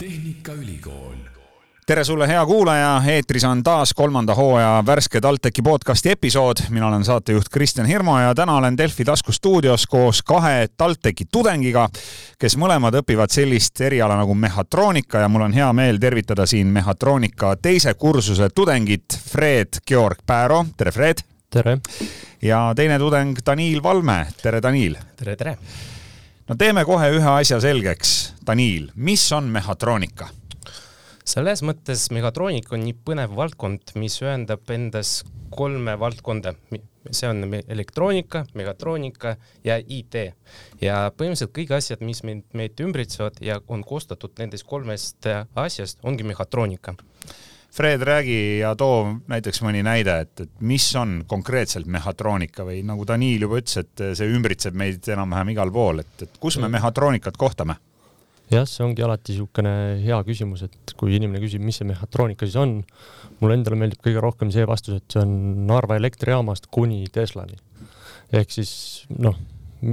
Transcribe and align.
Tehnikaülikool. 0.00 1.16
tere 1.86 2.04
sulle, 2.04 2.28
hea 2.28 2.46
kuulaja, 2.46 3.02
eetris 3.06 3.44
on 3.44 3.62
taas 3.62 3.92
kolmanda 3.94 4.34
hooaja 4.34 4.82
värske 4.86 5.20
TalTechi 5.20 5.62
podcasti 5.62 6.10
episood. 6.10 6.56
mina 6.70 6.86
olen 6.86 7.04
saatejuht 7.04 7.48
Kristjan 7.52 7.86
Hirmu 7.86 8.18
ja 8.18 8.34
täna 8.34 8.56
olen 8.56 8.78
Delfi 8.78 9.04
taskustuudios 9.04 9.86
koos 9.86 10.22
kahe 10.22 10.68
TalTechi 10.76 11.24
tudengiga, 11.32 11.88
kes 12.38 12.56
mõlemad 12.56 12.96
õpivad 13.02 13.28
sellist 13.28 13.80
eriala 13.80 14.16
nagu 14.16 14.34
mehhatroonika 14.34 15.18
ja 15.18 15.28
mul 15.28 15.44
on 15.50 15.52
hea 15.52 15.72
meel 15.72 16.00
tervitada 16.00 16.46
siin 16.46 16.66
mehhatroonika 16.66 17.56
teise 17.62 17.94
kursuse 17.94 18.48
tudengit 18.54 19.20
Fred 19.28 19.84
Georg 19.86 20.24
Pääro. 20.26 20.64
tere, 20.76 20.92
Fred! 20.92 21.24
tere! 21.50 21.78
ja 22.42 22.72
teine 22.76 22.98
tudeng 22.98 23.36
Daniil 23.46 23.82
Valme. 23.82 24.26
tere, 24.42 24.62
Daniil! 24.62 24.96
tere, 25.16 25.36
tere! 25.36 25.58
No 26.50 26.56
teeme 26.58 26.82
kohe 26.82 27.12
ühe 27.14 27.30
asja 27.30 27.60
selgeks. 27.62 28.34
Daniil, 28.46 28.90
mis 28.96 29.22
on 29.36 29.50
mehhatroonika? 29.54 30.30
selles 31.30 31.60
mõttes 31.62 32.08
mehhatroonika 32.10 32.74
on 32.74 32.80
nii 32.82 32.94
põnev 33.06 33.36
valdkond, 33.38 33.92
mis 34.02 34.16
ühendab 34.18 34.66
endas 34.74 35.20
kolme 35.54 35.94
valdkonda. 36.00 36.56
see 37.10 37.28
on 37.28 37.44
elektroonika, 37.68 38.44
mehhatroonika 38.54 39.36
ja 39.64 39.76
IT. 39.78 40.34
ja 40.80 41.12
põhimõtteliselt 41.14 41.54
kõik 41.54 41.70
asjad, 41.76 42.02
mis 42.02 42.24
meid, 42.26 42.42
meid 42.52 42.82
ümbritsevad 42.82 43.38
ja 43.40 43.60
on 43.68 43.84
koostatud 43.84 44.34
nendest 44.42 44.66
kolmest 44.66 45.30
asjast, 45.54 46.02
ongi 46.02 46.26
mehhatroonika. 46.26 46.96
Fred, 47.70 48.02
räägi 48.02 48.58
ja 48.58 48.72
too 48.74 49.04
näiteks 49.30 49.60
mõni 49.62 49.84
näide, 49.86 50.16
et, 50.24 50.40
et 50.42 50.50
mis 50.66 50.88
on 50.98 51.20
konkreetselt 51.30 51.86
mehhatroonika 51.86 52.64
või 52.66 52.80
nagu 52.86 53.06
Daniil 53.06 53.46
juba 53.46 53.60
ütles, 53.60 53.76
et 53.84 54.02
see 54.18 54.26
ümbritseb 54.26 54.74
meid 54.74 55.06
enam-vähem 55.06 55.52
igal 55.54 55.70
pool, 55.70 56.02
et, 56.02 56.16
et 56.26 56.40
kus 56.42 56.58
me 56.58 56.66
mm. 56.66 56.74
mehhatroonikat 56.78 57.38
kohtame? 57.38 57.78
jah, 58.50 58.66
see 58.66 58.82
ongi 58.82 59.04
alati 59.06 59.36
niisugune 59.36 59.72
hea 60.02 60.18
küsimus, 60.26 60.64
et 60.66 60.94
kui 60.98 61.14
inimene 61.14 61.38
küsib, 61.42 61.62
mis 61.62 61.78
see 61.78 61.86
mehhatroonika 61.86 62.48
siis 62.48 62.58
on, 62.58 62.80
mulle 63.38 63.58
endale 63.60 63.78
meeldib 63.78 64.02
kõige 64.02 64.22
rohkem 64.24 64.50
see 64.50 64.66
vastus, 64.66 64.98
et 64.98 65.14
see 65.14 65.22
on 65.22 65.66
Narva 65.70 66.00
elektrijaamast 66.00 66.66
kuni 66.74 67.04
Teslani. 67.14 67.54
ehk 68.34 68.50
siis 68.50 68.72
noh, 69.14 69.38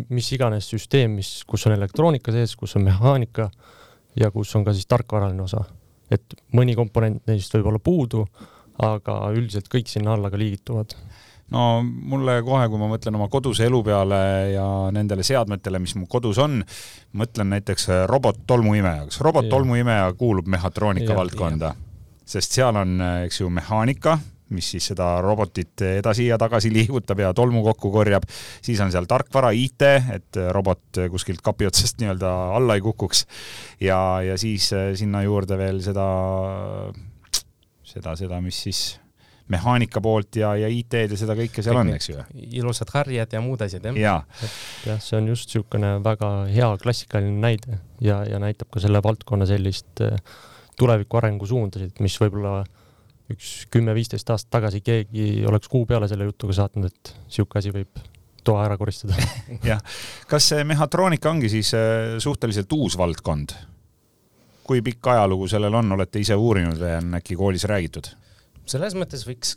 mis 0.09 0.31
iganes 0.33 0.73
süsteem, 0.73 1.13
mis, 1.21 1.43
kus 1.45 1.69
on 1.69 1.77
elektroonika 1.77 2.33
sees, 2.33 2.55
kus 2.57 2.73
on 2.75 2.89
mehaanika 2.89 3.51
ja 4.17 4.33
kus 4.33 4.55
on 4.57 4.65
ka 4.65 4.73
siis 4.73 4.89
tarkvaraline 4.89 5.45
osa 5.45 5.61
et 6.11 6.37
mõni 6.55 6.75
komponent 6.75 7.21
neist 7.27 7.53
võib 7.55 7.71
olla 7.71 7.79
puudu, 7.83 8.25
aga 8.83 9.19
üldiselt 9.33 9.69
kõik 9.73 9.89
sinna 9.89 10.13
alla 10.13 10.29
ka 10.29 10.39
liigituvad 10.39 10.93
no 11.53 11.63
mulle 11.83 12.41
kohe, 12.45 12.67
kui 12.69 12.79
ma 12.81 12.89
mõtlen 12.91 13.15
oma 13.17 13.29
koduse 13.31 13.67
elu 13.67 13.81
peale 13.85 14.21
ja 14.53 14.67
nendele 14.95 15.23
seadmetele, 15.23 15.79
mis 15.83 15.95
mu 15.99 16.07
kodus 16.11 16.39
on, 16.43 16.59
mõtlen 17.17 17.51
näiteks 17.55 17.89
robot-tolmuimeja. 18.11 19.07
kas 19.07 19.21
robot-tolmuimeja 19.23 20.11
kuulub 20.19 20.49
mehhatroonika 20.51 21.15
valdkonda? 21.15 21.75
sest 22.27 22.57
seal 22.57 22.75
on, 22.75 22.97
eks 23.23 23.39
ju, 23.39 23.47
mehaanika, 23.53 24.17
mis 24.55 24.69
siis 24.75 24.91
seda 24.93 25.09
robotit 25.23 25.81
edasi 25.87 26.29
ja 26.29 26.37
tagasi 26.39 26.71
liigutab 26.73 27.19
ja 27.19 27.33
tolmu 27.35 27.63
kokku 27.65 27.91
korjab. 27.91 28.23
siis 28.61 28.79
on 28.83 28.91
seal 28.91 29.07
tarkvara, 29.09 29.51
IT, 29.51 29.87
et 30.13 30.39
robot 30.55 31.01
kuskilt 31.11 31.41
kapi 31.43 31.67
otsast 31.67 31.97
nii-öelda 32.01 32.31
alla 32.57 32.77
ei 32.77 32.85
kukuks. 32.85 33.25
ja, 33.81 34.21
ja 34.23 34.37
siis 34.37 34.71
eh, 34.73 34.93
sinna 34.95 35.23
juurde 35.25 35.57
veel 35.57 35.81
seda, 35.83 36.07
seda, 37.83 38.15
seda, 38.15 38.41
mis 38.41 38.63
siis 38.67 38.85
mehaanika 39.51 40.01
poolt 40.03 40.35
ja, 40.39 40.51
ja 40.59 40.67
IT-d 40.71 41.13
ja 41.13 41.19
seda 41.19 41.35
kõike 41.37 41.63
seal 41.63 41.79
on, 41.79 41.93
eks 41.95 42.09
ju. 42.09 42.23
ilusad 42.59 42.91
harjad 42.95 43.31
ja 43.33 43.41
muud 43.43 43.61
asjad, 43.63 43.85
jah? 43.87 43.99
jaa. 43.99 44.49
jah, 44.87 44.99
see 45.03 45.19
on 45.19 45.29
just 45.31 45.47
niisugune 45.47 45.93
väga 46.03 46.31
hea 46.51 46.69
klassikaline 46.81 47.39
näide 47.43 47.79
ja, 48.03 48.21
ja 48.27 48.41
näitab 48.43 48.71
ka 48.73 48.83
selle 48.83 49.01
valdkonna 49.03 49.47
sellist 49.49 50.03
eh, 50.03 50.19
tuleviku 50.77 51.21
arengusuundasid, 51.21 51.95
mis 52.03 52.17
võib-olla 52.21 52.59
üks 53.33 53.53
kümme-viisteist 53.73 54.29
aastat 54.33 54.51
tagasi 54.59 54.81
keegi 54.85 55.45
oleks 55.47 55.71
kuu 55.71 55.85
peale 55.89 56.07
selle 56.07 56.29
jutuga 56.29 56.55
saatnud, 56.61 56.91
et 56.91 57.13
niisugune 57.27 57.61
asi 57.61 57.73
võib 57.75 58.03
toa 58.47 58.63
ära 58.65 58.77
koristada 58.79 59.17
jah, 59.71 59.81
kas 60.29 60.51
see 60.53 60.67
mehhatroonika 60.67 61.31
ongi 61.31 61.51
siis 61.51 61.73
äh, 61.77 62.15
suhteliselt 62.23 62.71
uus 62.77 62.99
valdkond? 62.99 63.55
kui 64.67 64.81
pikk 64.83 65.07
ajalugu 65.13 65.45
sellel 65.47 65.77
on, 65.79 65.93
olete 65.95 66.19
ise 66.19 66.35
uurinud 66.35 66.75
või 66.81 66.95
on 66.97 67.19
äkki 67.21 67.37
koolis 67.39 67.63
räägitud? 67.71 68.09
selles 68.67 68.95
mõttes 68.99 69.23
võiks 69.27 69.55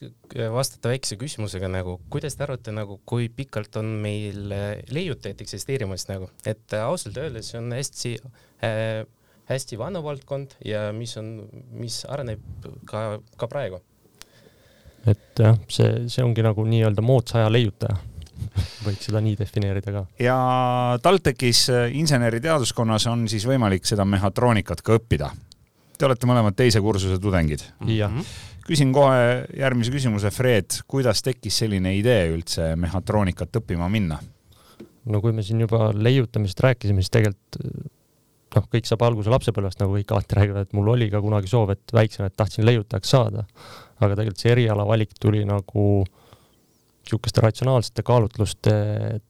vastata 0.54 0.90
väikse 0.92 1.18
küsimusega 1.20 1.70
nagu, 1.70 1.96
kuidas 2.12 2.36
te 2.36 2.44
arvate 2.46 2.74
nagu, 2.74 3.00
kui 3.08 3.28
pikalt 3.34 3.80
on 3.80 3.88
meil 4.02 4.52
äh, 4.54 4.68
leiutajad 4.94 5.42
eksisteerimas 5.42 6.06
nagu, 6.10 6.30
et 6.46 6.76
äh, 6.76 6.84
ausalt 6.86 7.18
öeldes 7.20 7.50
on 7.58 7.72
hästi 7.74 8.16
äh, 8.66 9.02
hästi 9.50 9.78
vana 9.78 10.02
valdkond 10.04 10.56
ja 10.64 10.90
mis 10.96 11.16
on, 11.20 11.32
mis 11.76 12.02
areneb 12.08 12.68
ka, 12.88 13.20
ka 13.36 13.48
praegu. 13.50 13.80
et 15.08 15.40
jah, 15.40 15.58
see, 15.72 16.06
see 16.12 16.24
ongi 16.24 16.44
nagu 16.44 16.64
nii-öelda 16.68 17.04
moodsa 17.04 17.40
aja 17.40 17.52
leiutaja 17.52 17.96
võiks 18.86 19.08
seda 19.08 19.22
nii 19.24 19.36
defineerida 19.38 19.94
ka. 19.94 20.04
ja 20.22 20.36
TalTechis 21.02 21.64
äh, 21.72 21.86
inseneriteaduskonnas 22.00 23.08
on 23.12 23.26
siis 23.30 23.46
võimalik 23.48 23.88
seda 23.88 24.06
mehhatroonikat 24.08 24.84
ka 24.84 24.98
õppida. 24.98 25.30
Te 26.00 26.08
olete 26.08 26.28
mõlemad 26.28 26.56
teise 26.56 26.80
kursuse 26.80 27.18
tudengid. 27.20 27.64
Mhm. 27.84 28.22
küsin 28.64 28.92
kohe 28.94 29.46
järgmise 29.56 29.92
küsimuse, 29.92 30.30
Fred, 30.30 30.82
kuidas 30.88 31.24
tekkis 31.26 31.56
selline 31.62 31.96
idee 31.98 32.28
üldse 32.30 32.74
mehhatroonikat 32.76 33.60
õppima 33.62 33.88
minna? 33.90 34.20
no 35.10 35.20
kui 35.24 35.32
me 35.32 35.42
siin 35.42 35.60
juba 35.64 35.90
leiutamisest 35.96 36.60
rääkisime, 36.60 37.02
siis 37.02 37.10
tegelikult 37.10 37.58
noh, 38.56 38.66
kõik 38.72 38.88
saab 38.88 39.04
alguse 39.06 39.32
lapsepõlvest, 39.32 39.80
nagu 39.82 39.94
kõik 39.98 40.14
alati 40.14 40.38
räägivad, 40.38 40.68
et 40.68 40.76
mul 40.76 40.90
oli 40.94 41.10
ka 41.12 41.20
kunagi 41.22 41.50
soov, 41.50 41.74
et 41.74 41.94
väiksena, 41.94 42.30
et 42.30 42.36
tahtsin 42.38 42.66
leiutajaks 42.66 43.14
saada. 43.16 43.46
aga 44.00 44.16
tegelikult 44.16 44.40
see 44.40 44.52
eriala 44.54 44.86
valik 44.88 45.10
tuli 45.20 45.42
nagu 45.44 46.04
niisuguste 47.04 47.42
ratsionaalsete 47.44 48.02
kaalutluste 48.06 48.72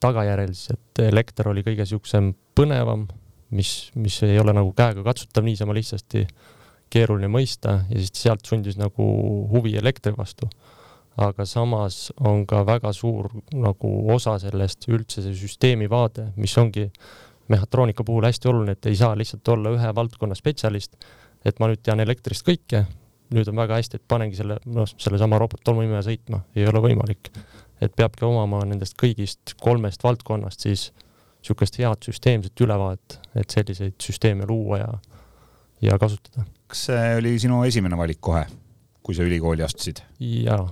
tagajärjel, 0.03 0.55
siis 0.55 0.77
et 0.77 1.03
elekter 1.09 1.49
oli 1.51 1.65
kõige 1.67 1.87
niisugusem 1.87 2.33
põnevam, 2.55 3.07
mis, 3.57 3.91
mis 3.95 4.21
ei 4.27 4.39
ole 4.39 4.55
nagu 4.55 4.73
käega 4.77 5.03
katsutav 5.07 5.47
niisama 5.47 5.75
lihtsasti, 5.75 6.27
keeruline 6.91 7.31
mõista 7.31 7.81
ja 7.89 7.99
siis 7.99 8.13
sealt 8.19 8.47
sundis 8.47 8.79
nagu 8.79 9.07
huvi 9.51 9.77
elektri 9.79 10.13
vastu. 10.17 10.51
aga 11.21 11.45
samas 11.45 12.13
on 12.25 12.47
ka 12.47 12.63
väga 12.65 12.93
suur 12.93 13.29
nagu 13.53 13.89
osa 14.15 14.39
sellest 14.39 14.87
üldse 14.89 15.23
see 15.23 15.35
süsteemi 15.37 15.89
vaade, 15.91 16.31
mis 16.37 16.57
ongi 16.59 16.87
mehhatroonika 17.51 18.05
puhul 18.07 18.25
hästi 18.25 18.49
oluline, 18.49 18.77
et 18.77 18.87
ei 18.87 18.97
saa 18.97 19.17
lihtsalt 19.19 19.49
olla 19.49 19.75
ühe 19.75 19.93
valdkonna 19.95 20.37
spetsialist, 20.39 20.97
et 21.45 21.61
ma 21.61 21.71
nüüd 21.71 21.83
tean 21.83 22.01
elektrist 22.03 22.47
kõike, 22.47 22.85
nüüd 23.35 23.51
on 23.51 23.59
väga 23.61 23.79
hästi, 23.79 24.01
et 24.01 24.07
panengi 24.09 24.39
selle, 24.39 24.59
noh, 24.71 24.89
sellesama 24.97 25.39
robot-tolmuimeja 25.43 26.03
sõitma, 26.07 26.45
ei 26.57 26.67
ole 26.71 26.83
võimalik. 26.91 27.33
et 27.81 27.95
peabki 27.97 28.27
omama 28.27 28.59
nendest 28.69 28.93
kõigist 29.01 29.55
kolmest 29.57 30.03
valdkonnast 30.05 30.67
siis 30.67 30.91
niisugust 31.41 31.79
head 31.81 32.03
süsteemset 32.05 32.61
ülevaadet, 32.61 33.17
et 33.35 33.51
selliseid 33.51 33.95
süsteeme 34.03 34.45
luua 34.47 34.79
ja, 34.79 34.91
ja 35.81 35.99
kasutada. 35.99 36.45
kas 36.69 36.85
see 36.91 37.15
oli 37.17 37.39
sinu 37.41 37.63
esimene 37.65 37.97
valik 37.97 38.21
kohe, 38.21 38.45
kui 39.03 39.17
sa 39.17 39.25
ülikooli 39.25 39.65
astusid? 39.65 40.05
jaa 40.21 40.67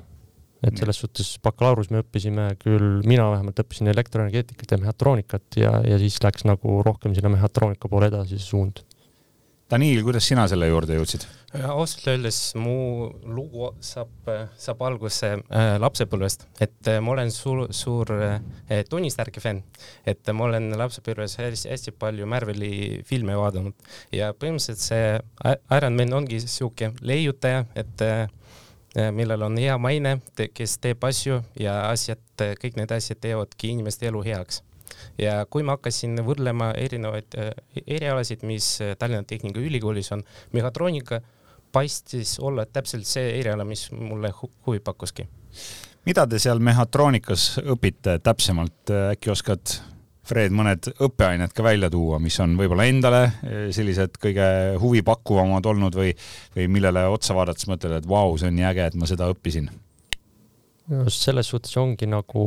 et 0.66 0.80
selles 0.80 0.98
suhtes 0.98 1.32
bakalaureus 1.44 1.90
me 1.94 2.02
õppisime 2.02 2.50
küll, 2.62 3.00
mina 3.06 3.28
vähemalt 3.32 3.62
õppisin 3.62 3.90
elektroenergeetikat 3.92 4.74
ja 4.74 4.80
mehhatroonikat 4.82 5.60
ja, 5.60 5.74
ja 5.86 5.98
siis 6.02 6.18
läks 6.24 6.46
nagu 6.48 6.80
rohkem 6.86 7.14
sinna 7.14 7.30
mehhatroonika 7.34 7.90
poole 7.90 8.10
edasi 8.10 8.38
see 8.38 8.50
suund. 8.50 8.82
Daniil, 9.68 10.00
kuidas 10.00 10.24
sina 10.24 10.46
selle 10.48 10.70
juurde 10.70 10.96
jõudsid? 10.96 11.26
ausalt 11.48 12.04
öeldes 12.12 12.38
mu 12.60 13.08
lugu 13.24 13.70
saab, 13.84 14.28
saab 14.60 14.82
alguse 14.84 15.30
äh, 15.38 15.68
lapsepõlvest, 15.80 16.44
et 16.60 16.90
äh, 16.92 16.98
ma 17.04 17.14
olen 17.14 17.32
suur, 17.32 17.62
suur 17.72 18.12
äh, 18.12 18.82
Tony 18.88 19.08
Starki 19.12 19.40
fänn, 19.40 19.62
et 20.08 20.28
ma 20.36 20.44
olen 20.44 20.68
lapsepõlves 20.76 21.38
hästi, 21.40 21.70
hästi 21.72 21.94
palju 22.00 22.28
Marveli 22.28 23.00
filme 23.08 23.36
vaadanud 23.40 23.88
ja 24.12 24.34
põhimõtteliselt 24.36 24.84
see 24.84 25.56
Iron 25.78 25.96
Man 25.96 26.16
ongi 26.20 26.42
siuke 26.44 26.92
leiutaja, 27.00 27.64
et 27.80 28.04
äh, 28.04 28.26
millel 29.12 29.42
on 29.42 29.58
hea 29.60 29.74
maine, 29.78 30.14
kes 30.54 30.78
teeb 30.82 31.04
asju 31.04 31.42
ja 31.60 31.74
asjad, 31.90 32.22
kõik 32.62 32.78
need 32.78 32.92
asjad 32.94 33.20
teevadki 33.20 33.72
inimeste 33.74 34.08
elu 34.08 34.22
heaks. 34.24 34.62
ja 35.18 35.44
kui 35.50 35.62
ma 35.62 35.76
hakkasin 35.76 36.16
võrdlema 36.24 36.72
erinevaid 36.76 37.34
eh, 37.36 37.50
erialasid, 37.86 38.42
mis 38.48 38.78
Tallinna 38.98 39.22
Tehnikaülikoolis 39.22 40.12
on, 40.12 40.22
mehhatroonika 40.52 41.20
paistis 41.72 42.38
olla 42.40 42.64
täpselt 42.66 43.06
see 43.06 43.38
eriala, 43.40 43.64
mis 43.64 43.90
mulle 43.92 44.32
huvi 44.66 44.80
pakkuski. 44.80 45.28
mida 46.06 46.26
te 46.26 46.38
seal 46.38 46.58
mehhatroonikas 46.58 47.58
õpite 47.64 48.18
täpsemalt, 48.24 48.90
äkki 49.12 49.30
oskad 49.30 49.78
Fred, 50.28 50.52
mõned 50.52 50.90
õppeained 51.04 51.54
ka 51.56 51.64
välja 51.64 51.88
tuua, 51.92 52.18
mis 52.20 52.36
on 52.44 52.56
võib-olla 52.58 52.84
endale 52.90 53.24
eh, 53.24 53.66
sellised 53.74 54.18
kõige 54.20 54.46
huvipakkuvamad 54.82 55.66
olnud 55.72 55.96
või, 55.96 56.12
või 56.56 56.70
millele 56.76 57.06
otsa 57.08 57.36
vaadates 57.38 57.68
mõtled, 57.70 57.98
et 58.00 58.08
vau, 58.08 58.36
see 58.36 58.50
on 58.50 58.58
nii 58.58 58.68
äge, 58.68 58.90
et 58.90 58.98
ma 58.98 59.08
seda 59.08 59.30
õppisin? 59.32 59.70
arust 60.96 61.26
selles 61.26 61.48
suhtes 61.50 61.74
ongi 61.80 62.06
nagu, 62.08 62.42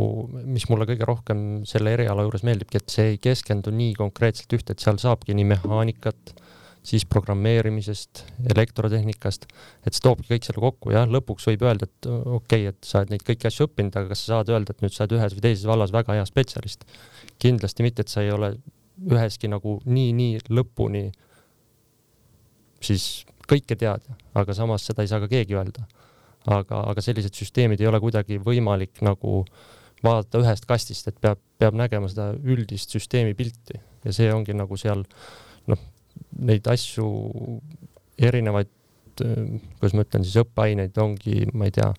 mis 0.49 0.65
mulle 0.71 0.87
kõige 0.89 1.05
rohkem 1.05 1.41
selle 1.69 1.93
eriala 1.93 2.25
juures 2.25 2.45
meeldibki, 2.47 2.79
et 2.81 2.93
see 2.93 3.11
ei 3.13 3.19
keskendu 3.21 3.73
nii 3.75 3.93
konkreetselt 3.99 4.55
ühte, 4.57 4.73
et 4.73 4.81
seal 4.81 4.97
saabki 5.01 5.35
nii 5.37 5.45
mehaanikat, 5.51 6.33
siis 6.83 7.05
programmeerimisest, 7.05 8.23
elektrotehnikast, 8.55 9.45
et 9.85 9.93
see 9.93 10.01
toobki 10.01 10.31
kõik 10.31 10.47
selle 10.47 10.63
kokku, 10.63 10.93
jah, 10.95 11.05
lõpuks 11.09 11.45
võib 11.51 11.65
öelda, 11.67 11.85
et 11.85 12.07
okei 12.09 12.35
okay,, 12.37 12.69
et 12.71 12.87
sa 12.87 13.01
oled 13.01 13.13
neid 13.13 13.25
kõiki 13.27 13.49
asju 13.51 13.67
õppinud, 13.69 13.97
aga 13.99 14.09
kas 14.09 14.23
sa 14.25 14.35
saad 14.35 14.49
öelda, 14.49 14.73
et 14.73 14.81
nüüd 14.81 14.95
sa 14.95 15.05
oled 15.05 15.17
ühes 15.19 15.35
või 15.37 15.45
teises 15.45 15.67
vallas 15.69 15.93
väga 15.93 16.17
hea 16.17 16.25
spetsialist? 16.29 16.87
kindlasti 17.41 17.85
mitte, 17.85 18.05
et 18.05 18.13
sa 18.13 18.25
ei 18.25 18.33
ole 18.33 18.55
üheski 19.11 19.49
nagu 19.49 19.79
nii-nii 19.85 20.41
lõpuni 20.53 21.07
siis 22.81 23.25
kõike 23.49 23.77
tead, 23.77 24.05
aga 24.37 24.55
samas 24.57 24.85
seda 24.87 25.05
ei 25.05 25.11
saa 25.11 25.21
ka 25.21 25.29
keegi 25.31 25.57
öelda. 25.57 25.85
aga, 26.49 26.81
aga 26.89 27.01
sellised 27.05 27.37
süsteemid 27.37 27.81
ei 27.81 27.87
ole 27.87 27.99
kuidagi 28.01 28.39
võimalik 28.41 29.03
nagu 29.05 29.43
vaadata 30.01 30.39
ühest 30.41 30.65
kastist, 30.65 31.07
et 31.07 31.17
peab, 31.21 31.37
peab 31.61 31.77
nägema 31.77 32.09
seda 32.09 32.31
üldist 32.33 32.89
süsteemi 32.89 33.35
pilti 33.37 33.77
ja 33.77 34.13
see 34.15 34.31
ongi 34.33 34.55
nagu 34.57 34.77
seal 34.77 35.03
noh, 35.69 35.83
neid 36.41 36.67
asju, 36.71 37.07
erinevaid, 38.21 38.71
kuidas 39.17 39.95
ma 39.95 40.05
ütlen 40.05 40.25
siis, 40.25 40.39
õppeaineid 40.41 40.97
ongi, 41.01 41.45
ma 41.53 41.67
ei 41.69 41.75
tea, 41.75 41.91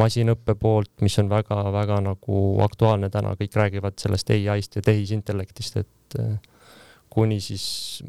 masinõppe 0.00 0.56
poolt, 0.58 0.90
mis 1.06 1.16
on 1.22 1.30
väga-väga 1.30 2.00
nagu 2.02 2.40
aktuaalne 2.64 3.10
täna, 3.14 3.36
kõik 3.38 3.58
räägivad 3.58 3.98
sellest 4.02 4.32
ai-st 4.34 4.80
ja 4.80 4.86
tehisintellektist, 4.88 5.78
et 5.84 6.18
kuni 7.14 7.38
siis 7.42 8.02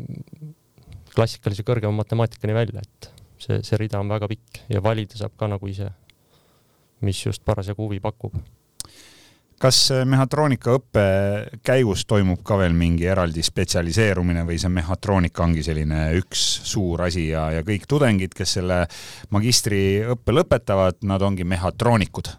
klassikalise 1.15 1.63
kõrgema 1.65 2.01
matemaatikani 2.01 2.57
välja, 2.57 2.81
et 2.81 3.09
see, 3.41 3.61
see 3.63 3.79
rida 3.79 4.01
on 4.01 4.09
väga 4.11 4.27
pikk 4.31 4.65
ja 4.71 4.81
valida 4.83 5.17
saab 5.19 5.35
ka 5.39 5.49
nagu 5.51 5.69
ise, 5.69 5.91
mis 7.05 7.21
just 7.21 7.45
parasjagu 7.45 7.85
huvi 7.85 8.01
pakub. 8.03 8.35
Kas 9.65 9.77
mehhatroonika 10.05 10.75
õppe 10.77 11.03
käigus 11.65 12.03
toimub 12.05 12.43
ka 12.45 12.59
veel 12.59 12.75
mingi 12.77 13.07
eraldi 13.09 13.41
spetsialiseerumine 13.45 14.43
või 14.45 14.59
see 14.61 14.69
mehhatroonika 14.69 15.41
ongi 15.45 15.63
selline 15.65 16.11
üks 16.19 16.43
suur 16.69 17.07
asi 17.07 17.31
ja, 17.31 17.47
ja 17.55 17.65
kõik 17.65 17.87
tudengid, 17.89 18.35
kes 18.37 18.57
selle 18.59 18.83
magistriõppe 19.33 20.35
lõpetavad, 20.37 21.01
nad 21.09 21.25
ongi 21.25 21.47
mehhatroonikud 21.49 22.29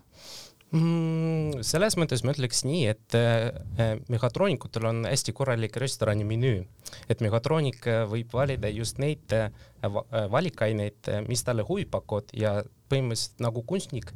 mm,? 0.77 1.63
selles 1.67 1.97
mõttes 1.99 2.23
ma 2.25 2.35
ütleks 2.35 2.65
nii, 2.67 2.83
et 2.93 3.17
äh, 3.19 3.97
mehhatroonikutel 4.13 4.89
on 4.91 5.05
hästi 5.09 5.35
korralik 5.37 5.77
restorani 5.81 6.27
menüü, 6.29 6.65
et 7.11 7.23
mehhatroonik 7.25 7.87
võib 8.11 8.35
valida 8.37 8.71
just 8.73 9.01
neid 9.03 9.33
äh, 9.37 9.49
äh, 9.83 10.27
valikaineid, 10.33 11.13
mis 11.29 11.45
talle 11.47 11.67
huvi 11.67 11.87
pakuvad 11.91 12.35
ja 12.37 12.59
põhimõtteliselt 12.87 13.41
nagu 13.43 13.65
kunstnik 13.67 14.13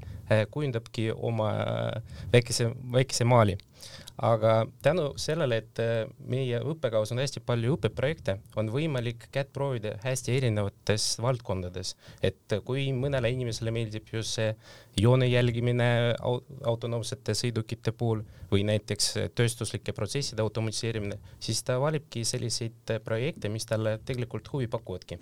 kujundabki 0.54 1.08
oma 1.10 1.48
väikese, 2.30 2.68
väikese 2.94 3.26
maali 3.26 3.56
aga 4.20 4.66
tänu 4.84 5.06
sellele, 5.20 5.60
et 5.62 5.80
äh, 5.80 6.04
meie 6.28 6.60
õppekavas 6.60 7.12
on 7.14 7.20
hästi 7.22 7.42
palju 7.46 7.76
õppeprojekte, 7.76 8.36
on 8.60 8.68
võimalik 8.72 9.26
kätt 9.32 9.52
proovida 9.54 9.94
hästi 10.04 10.36
erinevates 10.36 11.14
valdkondades, 11.22 11.94
et 12.22 12.56
kui 12.66 12.90
mõnele 12.96 13.32
inimesele 13.32 13.72
meeldib 13.74 14.12
just 14.12 14.36
see 14.36 14.52
joone 15.00 15.28
jälgimine 15.30 15.88
autonoomsete 16.20 17.34
sõidukite 17.38 17.94
puhul 17.96 18.24
või 18.50 18.66
näiteks 18.68 19.14
tööstuslike 19.38 19.94
protsesside 19.96 20.44
automatiseerimine, 20.44 21.16
siis 21.40 21.62
ta 21.64 21.78
valibki 21.80 22.24
selliseid 22.28 22.98
projekte, 23.04 23.48
mis 23.48 23.68
talle 23.68 23.98
tegelikult 24.04 24.52
huvi 24.52 24.68
pakuvadki 24.70 25.20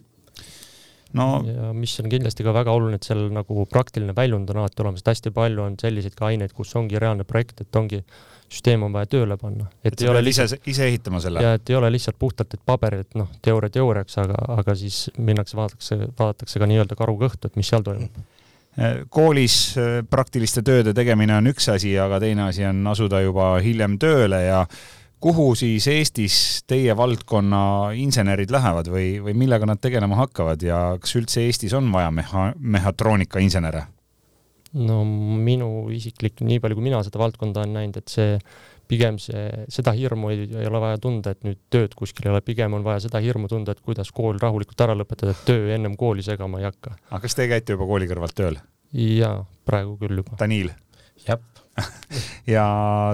no 1.16 1.28
ja 1.46 1.70
mis 1.76 1.94
on 2.02 2.10
kindlasti 2.12 2.44
ka 2.44 2.52
väga 2.56 2.74
oluline, 2.74 2.98
et 2.98 3.06
seal 3.06 3.28
nagu 3.32 3.64
praktiline 3.70 4.14
väljund 4.16 4.50
on 4.52 4.62
alati 4.62 4.82
olemas, 4.84 5.04
et 5.04 5.12
hästi 5.12 5.32
palju 5.36 5.64
on 5.64 5.78
selliseid 5.80 6.16
ka 6.18 6.28
aineid, 6.32 6.52
kus 6.56 6.74
ongi 6.76 7.00
reaalne 7.00 7.24
projekt, 7.28 7.62
et 7.64 7.80
ongi 7.80 8.02
süsteem 8.48 8.82
on 8.86 8.92
vaja 8.92 9.10
tööle 9.12 9.36
panna. 9.40 9.68
et, 9.82 9.92
et 9.92 10.02
ei 10.02 10.10
ole 10.12 10.22
lihtsalt, 10.24 10.54
ise, 10.56 10.70
ise 10.70 10.88
ehitama 10.88 11.20
selle? 11.24 11.42
ja 11.44 11.54
et 11.58 11.70
ei 11.70 11.76
ole 11.76 11.90
lihtsalt 11.92 12.18
puhtalt, 12.18 12.54
et 12.54 12.64
paberil, 12.66 13.04
et 13.06 13.18
noh, 13.18 13.30
teooria 13.44 13.72
teooriaks, 13.74 14.18
aga, 14.24 14.40
aga 14.58 14.74
siis 14.78 15.06
minnakse, 15.18 15.56
vaadatakse, 15.58 16.00
vaadatakse 16.18 16.62
ka 16.62 16.70
nii-öelda 16.70 16.98
karu 16.98 17.18
kõhtu, 17.20 17.50
et 17.50 17.60
mis 17.60 17.68
seal 17.68 17.86
toimub 17.86 18.24
koolis 19.10 19.54
äh, 19.74 19.88
praktiliste 20.06 20.62
tööde 20.62 20.92
tegemine 20.94 21.34
on 21.40 21.50
üks 21.50 21.66
asi, 21.72 21.96
aga 21.98 22.20
teine 22.22 22.44
asi 22.46 22.62
on 22.68 22.84
asuda 22.86 23.24
juba 23.24 23.56
hiljem 23.64 23.96
tööle 23.98 24.38
ja 24.44 24.60
kuhu 25.20 25.50
siis 25.58 25.86
Eestis 25.90 26.38
teie 26.70 26.94
valdkonna 26.96 27.90
insenerid 27.98 28.52
lähevad 28.54 28.90
või, 28.92 29.18
või 29.22 29.34
millega 29.34 29.66
nad 29.66 29.82
tegelema 29.82 30.20
hakkavad 30.22 30.62
ja 30.62 30.82
kas 31.02 31.16
üldse 31.18 31.42
Eestis 31.46 31.74
on 31.74 31.90
vaja 31.92 32.12
meha-, 32.14 32.52
mehhatroonika 32.58 33.42
insenere? 33.42 33.88
No 34.76 35.02
minu 35.04 35.88
isiklik, 35.94 36.42
nii 36.44 36.60
palju 36.62 36.78
kui 36.78 36.88
mina 36.88 37.00
seda 37.06 37.20
valdkonda 37.22 37.62
olen 37.64 37.78
näinud, 37.78 38.00
et 38.00 38.12
see 38.12 38.36
pigem 38.88 39.18
see, 39.20 39.44
seda 39.72 39.92
hirmu 39.96 40.32
ei, 40.32 40.46
ei 40.48 40.68
ole 40.68 40.80
vaja 40.82 41.00
tunda, 41.02 41.34
et 41.34 41.44
nüüd 41.44 41.60
tööd 41.72 41.94
kuskil 41.98 42.28
ei 42.28 42.32
ole, 42.32 42.42
pigem 42.44 42.76
on 42.78 42.86
vaja 42.86 43.04
seda 43.04 43.20
hirmu 43.24 43.50
tunda, 43.52 43.74
et 43.74 43.84
kuidas 43.84 44.12
kool 44.16 44.40
rahulikult 44.40 44.80
ära 44.86 44.96
lõpetada, 44.96 45.36
et 45.36 45.44
töö 45.48 45.70
ennem 45.76 45.96
kooli 46.00 46.24
segama 46.24 46.62
ei 46.62 46.68
hakka. 46.68 46.96
aga 47.10 47.22
kas 47.24 47.36
te 47.36 47.48
käite 47.50 47.76
juba 47.76 47.88
kooli 47.88 48.08
kõrvalt 48.10 48.36
tööl? 48.38 48.60
jaa, 48.96 49.42
praegu 49.68 49.98
küll 50.00 50.22
juba. 50.22 50.36
Daniil? 50.40 50.72
jah 51.26 51.40
ja 52.56 52.64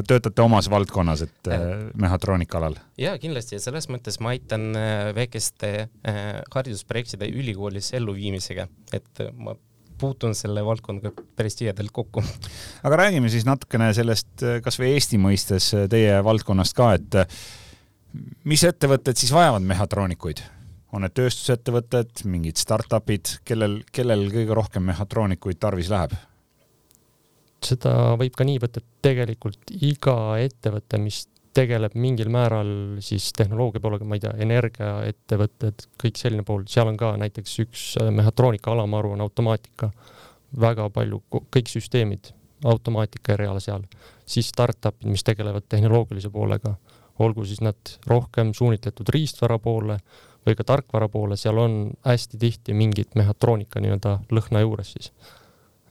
töötate 0.08 0.42
omas 0.42 0.70
valdkonnas, 0.72 1.24
et 1.26 1.50
äh, 1.52 1.64
mehhatroonika 2.00 2.58
alal? 2.60 2.78
jaa, 3.00 3.16
kindlasti 3.20 3.58
ja 3.58 3.64
selles 3.66 3.88
mõttes 3.92 4.20
ma 4.24 4.32
aitan 4.34 4.70
äh, 4.78 5.10
väikeste 5.16 5.72
äh, 5.84 6.22
haridusprojektide 6.54 7.28
ülikoolis 7.34 7.92
elluviimisega, 7.98 8.68
et 8.96 9.24
ma 9.36 9.56
puutun 9.98 10.34
selle 10.38 10.64
valdkonnaga 10.64 11.12
päris 11.36 11.56
tihedalt 11.60 11.92
kokku. 11.92 12.24
aga 12.82 12.96
räägime 13.04 13.30
siis 13.32 13.46
natukene 13.48 13.92
sellest 13.96 14.44
kasvõi 14.64 14.94
Eesti 14.94 15.20
mõistes 15.20 15.70
teie 15.90 16.18
valdkonnast 16.24 16.76
ka, 16.76 16.92
et 16.98 17.20
mis 18.44 18.64
ettevõtted 18.64 19.18
siis 19.18 19.32
vajavad 19.34 19.64
mehhatroonikuid? 19.66 20.44
on 20.94 21.02
need 21.02 21.14
tööstusettevõtted, 21.18 22.22
mingid 22.30 22.60
startup'id, 22.60 23.40
kellel, 23.42 23.80
kellel 23.90 24.28
kõige 24.30 24.54
rohkem 24.54 24.84
mehhatroonikuid 24.92 25.58
tarvis 25.58 25.90
läheb? 25.90 26.14
seda 27.64 28.14
võib 28.20 28.34
ka 28.36 28.44
nii 28.46 28.60
võtta, 28.60 28.82
et 28.82 29.04
tegelikult 29.04 29.72
iga 29.72 30.16
ettevõte, 30.42 31.00
mis 31.00 31.24
tegeleb 31.54 31.94
mingil 31.98 32.30
määral 32.32 32.70
siis 33.04 33.30
tehnoloogia 33.36 33.82
poolega, 33.82 34.06
ma 34.08 34.18
ei 34.18 34.24
tea, 34.24 34.32
energiaettevõtted, 34.44 35.86
kõik 36.02 36.18
selline 36.18 36.44
pool, 36.46 36.64
seal 36.70 36.90
on 36.90 36.98
ka 37.00 37.14
näiteks 37.20 37.58
üks 37.64 37.84
äh, 38.02 38.10
mehhatroonika 38.14 38.72
alamaru 38.74 39.14
on 39.14 39.24
automaatika, 39.24 39.90
väga 40.60 40.88
palju, 40.94 41.22
kõik 41.54 41.70
süsteemid, 41.70 42.32
automaatika 42.64 43.34
eriala 43.36 43.62
seal, 43.62 43.84
siis 44.26 44.48
startup'id, 44.52 45.08
mis 45.10 45.24
tegelevad 45.26 45.66
tehnoloogilise 45.68 46.30
poolega, 46.34 46.74
olgu 47.22 47.44
siis 47.46 47.60
nad 47.62 47.96
rohkem 48.10 48.52
suunitletud 48.56 49.10
riistvara 49.14 49.58
poole 49.62 49.98
või 50.44 50.58
ka 50.58 50.66
tarkvara 50.66 51.08
poole, 51.08 51.38
seal 51.40 51.58
on 51.60 51.78
hästi 52.04 52.40
tihti 52.40 52.74
mingit 52.76 53.14
mehhatroonika 53.18 53.80
nii-öelda 53.80 54.18
lõhna 54.34 54.64
juures 54.64 54.94
siis. 54.96 55.12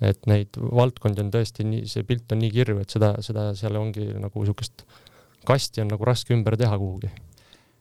Et 0.04 0.28
neid 0.28 0.58
valdkondi 0.60 1.24
on 1.24 1.32
tõesti 1.32 1.64
nii, 1.64 1.88
see 1.88 2.04
pilt 2.08 2.32
on 2.36 2.42
nii 2.44 2.52
kirju, 2.52 2.82
et 2.84 2.92
seda, 2.92 3.14
seda 3.24 3.52
seal 3.58 3.78
ongi 3.80 4.10
nagu 4.20 4.44
niisugust 4.44 4.84
kasti 5.48 5.84
on 5.84 5.94
nagu 5.94 6.06
raske 6.06 6.34
ümber 6.36 6.58
teha 6.60 6.78
kuhugi. 6.80 7.12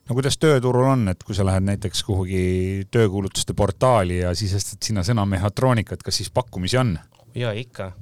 no 0.09 0.19
kuidas 0.19 0.39
tööturul 0.39 0.89
on, 0.93 1.09
et 1.13 1.23
kui 1.23 1.35
sa 1.35 1.47
lähed 1.47 1.67
näiteks 1.69 2.05
kuhugi 2.07 2.87
töökuulutuste 2.91 3.55
portaali 3.55 4.23
ja 4.23 4.35
sisestad 4.35 4.83
sinna 4.83 5.07
sõna 5.07 5.27
mehhatroonika, 5.29 5.95
et 5.95 6.03
kas 6.03 6.23
siis 6.23 6.31
pakkumisi 6.31 6.81
on? 6.83 6.97
ja 7.35 7.53
ikka 7.57 7.93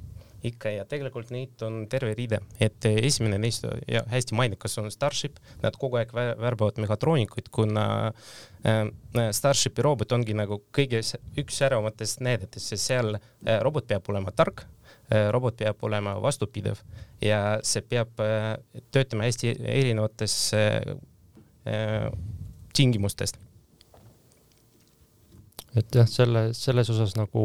ikka 0.43 0.71
ja 0.73 0.85
tegelikult 0.89 1.29
neid 1.33 1.61
on 1.65 1.85
terve 1.89 2.13
rida, 2.17 2.39
et 2.61 2.85
esimene 2.89 3.37
neist 3.41 3.65
ja 3.89 4.03
hästi 4.09 4.35
mainikas 4.37 4.77
on 4.81 4.89
Starship, 4.93 5.37
nad 5.61 5.77
kogu 5.79 5.99
aeg 6.01 6.13
värbavad 6.15 6.81
mehhatroonikuid, 6.81 7.51
kuna 7.53 7.85
äh, 8.65 8.83
Starshipi 9.37 9.85
robot 9.85 10.15
ongi 10.17 10.35
nagu 10.37 10.61
kõige 10.73 11.03
üks 11.41 11.61
säravatest 11.61 12.23
näidetest, 12.25 12.73
sest 12.73 12.89
seal 12.89 13.15
äh, 13.17 13.59
robot 13.61 13.87
peab 13.91 14.09
olema 14.09 14.33
tark 14.33 14.65
robot 15.31 15.57
peab 15.59 15.83
olema 15.83 16.15
vastupidav 16.23 16.79
ja 17.21 17.59
see 17.65 17.83
peab 17.85 18.21
äh, 18.23 18.55
töötama 18.91 19.27
hästi 19.27 19.55
erinevates 19.59 20.35
äh, 20.57 20.95
äh, 21.67 22.09
tingimustest. 22.73 23.37
et 25.75 25.95
jah, 25.95 26.07
selle, 26.09 26.49
selles 26.57 26.89
osas 26.91 27.15
nagu 27.15 27.43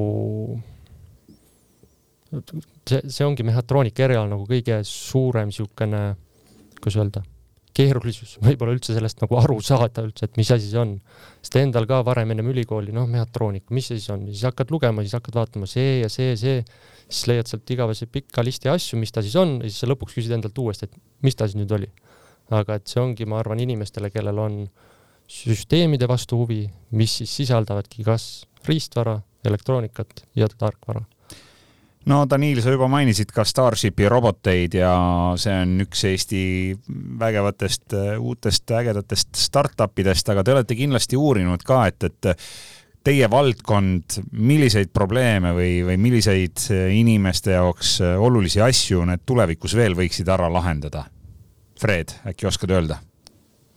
see, 2.88 3.00
see 3.06 3.26
ongi 3.26 3.46
mehhatroonika 3.46 4.06
eriala 4.06 4.30
nagu 4.32 4.46
kõige 4.48 4.80
suurem 4.86 5.52
niisugune, 5.52 6.02
kuidas 6.80 6.98
öelda, 6.98 7.22
keerulisus, 7.76 8.36
võib-olla 8.46 8.74
üldse 8.76 8.96
sellest 8.96 9.22
nagu 9.22 9.38
aru 9.40 9.60
saada 9.64 10.04
üldse, 10.06 10.28
et 10.28 10.40
mis 10.40 10.50
asi 10.54 10.70
see 10.70 10.80
on. 10.80 10.96
sest 11.42 11.60
endal 11.60 11.86
ka 11.88 12.02
varem 12.06 12.34
ennem 12.34 12.50
ülikooli, 12.54 12.94
noh, 12.96 13.08
mehhatroonika, 13.10 13.74
mis 13.76 13.90
see 13.90 14.00
siis 14.00 14.12
on, 14.14 14.26
siis 14.32 14.46
hakkad 14.48 14.72
lugema, 14.74 15.04
siis 15.04 15.16
hakkad 15.18 15.42
vaatama 15.42 15.70
see 15.70 16.00
ja 16.00 16.10
see, 16.12 16.34
see, 16.40 16.62
siis 17.08 17.30
leiad 17.30 17.50
sealt 17.50 17.70
igavese 17.70 18.08
pika 18.10 18.44
listi 18.44 18.70
asju, 18.72 18.98
mis 19.00 19.14
ta 19.14 19.22
siis 19.24 19.36
on 19.40 19.58
ja 19.60 19.70
siis 19.70 19.82
sa 19.84 19.90
lõpuks 19.90 20.16
küsid 20.18 20.34
endalt 20.36 20.58
uuesti, 20.58 20.88
et 20.88 21.24
mis 21.26 21.36
ta 21.38 21.48
siis 21.48 21.58
nüüd 21.60 21.72
oli. 21.76 21.90
aga 22.50 22.76
et 22.78 22.86
see 22.86 23.00
ongi, 23.02 23.26
ma 23.26 23.40
arvan, 23.40 23.58
inimestele, 23.58 24.10
kellel 24.14 24.38
on 24.38 24.60
süsteemide 25.26 26.06
vastu 26.06 26.38
huvi, 26.38 26.60
mis 26.94 27.16
siis 27.18 27.32
sisaldavadki 27.40 28.04
kas 28.06 28.46
riistvara, 28.68 29.18
elektroonikat 29.46 30.22
ja 30.38 30.46
tarkvara 30.48 31.02
no 32.10 32.22
Daniil, 32.30 32.60
sa 32.62 32.70
juba 32.74 32.88
mainisid 32.90 33.32
ka 33.34 33.44
Starshipi 33.46 34.08
roboteid 34.10 34.76
ja 34.78 34.92
see 35.40 35.54
on 35.64 35.74
üks 35.86 36.04
Eesti 36.06 36.40
vägevatest 37.20 37.96
uutest 38.22 38.74
ägedatest 38.78 39.34
startup 39.38 39.98
idest, 40.02 40.28
aga 40.30 40.44
te 40.46 40.54
olete 40.54 40.78
kindlasti 40.78 41.18
uurinud 41.18 41.66
ka, 41.66 41.82
et, 41.90 42.06
et 42.06 42.30
teie 43.06 43.28
valdkond, 43.30 44.18
milliseid 44.34 44.90
probleeme 44.94 45.52
või, 45.54 45.72
või 45.86 45.98
milliseid 46.02 46.64
inimeste 46.90 47.54
jaoks 47.54 48.00
olulisi 48.02 48.60
asju 48.64 49.04
need 49.06 49.22
tulevikus 49.26 49.76
veel 49.78 49.94
võiksid 49.98 50.30
ära 50.32 50.50
lahendada? 50.50 51.06
Fred, 51.78 52.16
äkki 52.26 52.48
oskad 52.48 52.72
öelda? 52.74 52.98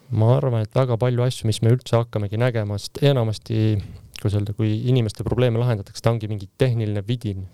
ma 0.10 0.34
arvan, 0.38 0.64
et 0.66 0.76
väga 0.76 0.98
palju 1.00 1.24
asju, 1.26 1.48
mis 1.50 1.62
me 1.62 1.74
üldse 1.76 1.98
hakkamegi 2.00 2.40
nägema, 2.42 2.78
sest 2.82 3.02
enamasti, 3.06 3.78
kuidas 4.18 4.40
öelda, 4.40 4.56
kui 4.58 4.72
inimeste 4.90 5.26
probleeme 5.28 5.62
lahendatakse, 5.62 6.02
ta 6.04 6.14
ongi 6.14 6.30
mingi 6.32 6.50
tehniline 6.58 7.04
vidin. 7.08 7.48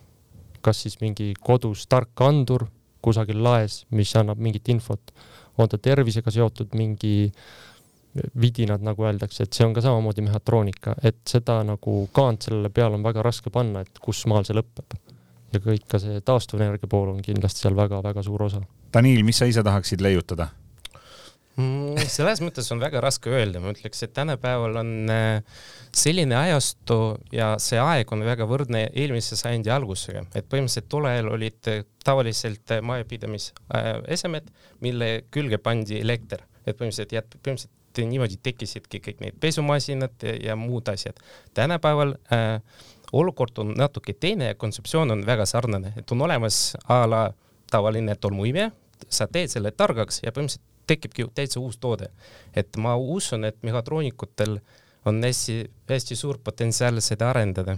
kas 0.65 0.79
siis 0.81 0.95
mingi 0.97 1.35
kodus 1.45 1.83
tark 1.85 2.21
andur 2.25 2.63
kusagil 3.05 3.37
laes, 3.45 3.83
mis 3.93 4.09
annab 4.17 4.39
mingit 4.41 4.65
infot, 4.73 5.11
on 5.61 5.69
ta 5.69 5.77
tervisega 5.77 6.31
seotud 6.33 6.73
mingi 6.73 7.29
vidinad, 8.39 8.83
nagu 8.85 9.05
öeldakse, 9.05 9.45
et 9.45 9.55
see 9.55 9.65
on 9.67 9.73
ka 9.75 9.83
samamoodi 9.83 10.23
mehhatroonika, 10.25 10.95
et 11.03 11.21
seda 11.29 11.59
nagu 11.67 11.97
kaant 12.15 12.47
sellele 12.47 12.71
peale 12.73 12.99
on 12.99 13.05
väga 13.05 13.23
raske 13.25 13.51
panna, 13.53 13.83
et 13.85 14.03
kus 14.03 14.23
maal 14.31 14.47
see 14.47 14.57
lõpeb. 14.57 14.97
ja 15.53 15.61
kõik 15.63 15.85
ka 15.87 15.99
see 16.03 16.19
taastuvenergia 16.25 16.89
pool 16.91 17.13
on 17.13 17.21
kindlasti 17.23 17.63
seal 17.63 17.75
väga-väga 17.77 18.23
suur 18.25 18.43
osa. 18.43 18.59
Daniil, 18.93 19.23
mis 19.23 19.37
sa 19.39 19.47
ise 19.47 19.63
tahaksid 19.63 20.01
leiutada? 20.03 20.49
Mm, 21.55 21.95
selles 22.11 22.41
mõttes 22.43 22.67
on 22.75 22.81
väga 22.83 22.99
raske 23.03 23.31
öelda, 23.31 23.61
ma 23.63 23.71
ütleks, 23.71 24.01
et 24.03 24.11
tänapäeval 24.15 24.75
on 24.81 24.89
äh, 25.11 25.61
selline 25.95 26.35
ajastu 26.35 26.97
ja 27.31 27.53
see 27.63 27.79
aeg 27.79 28.11
on 28.11 28.25
väga 28.27 28.47
võrdne 28.49 28.89
eelmise 28.91 29.39
sajandi 29.39 29.71
algusega, 29.71 30.25
et 30.35 30.49
põhimõtteliselt 30.51 30.91
tol 30.91 31.07
ajal 31.07 31.31
olid 31.37 31.71
tavaliselt 32.03 32.75
majapidamisesemed, 32.83 34.51
mille 34.83 35.09
külge 35.31 35.61
pandi 35.63 36.01
elekter, 36.03 36.43
et 36.65 36.75
põhimõtteliselt 36.75 37.15
jät-, 37.15 37.39
põhimõtteliselt 37.39 37.84
niimoodi 38.03 38.37
tekkisidki 38.43 38.99
kõik 39.07 39.23
need 39.23 39.39
pesumasinad 39.39 40.25
ja, 40.43 40.55
muud 40.59 40.87
asjad. 40.91 41.19
tänapäeval 41.53 42.15
äh, 42.33 42.61
olukord 43.13 43.57
on 43.57 43.73
natuke 43.77 44.13
teine 44.13 44.51
ja 44.51 44.55
kontseptsioon 44.55 45.11
on 45.11 45.25
väga 45.25 45.45
sarnane, 45.45 45.93
et 45.97 46.11
on 46.11 46.21
olemas 46.21 46.77
a 46.89 47.03
la 47.09 47.25
tavaline 47.71 48.15
tolmuimeja, 48.15 48.71
sa 49.09 49.27
teed 49.27 49.51
selle 49.51 49.71
targaks 49.71 50.21
ja 50.23 50.31
põhimõtteliselt 50.31 50.71
tekibki 50.87 51.25
täitsa 51.33 51.59
uus 51.59 51.77
toode. 51.77 52.11
et 52.55 52.77
ma 52.77 52.95
usun, 52.95 53.45
et 53.45 53.57
mehhatroonikutel 53.63 54.59
on 55.05 55.23
hästi-hästi 55.23 56.15
suur 56.15 56.37
potentsiaal 56.43 57.01
seda 57.01 57.29
arendada 57.29 57.77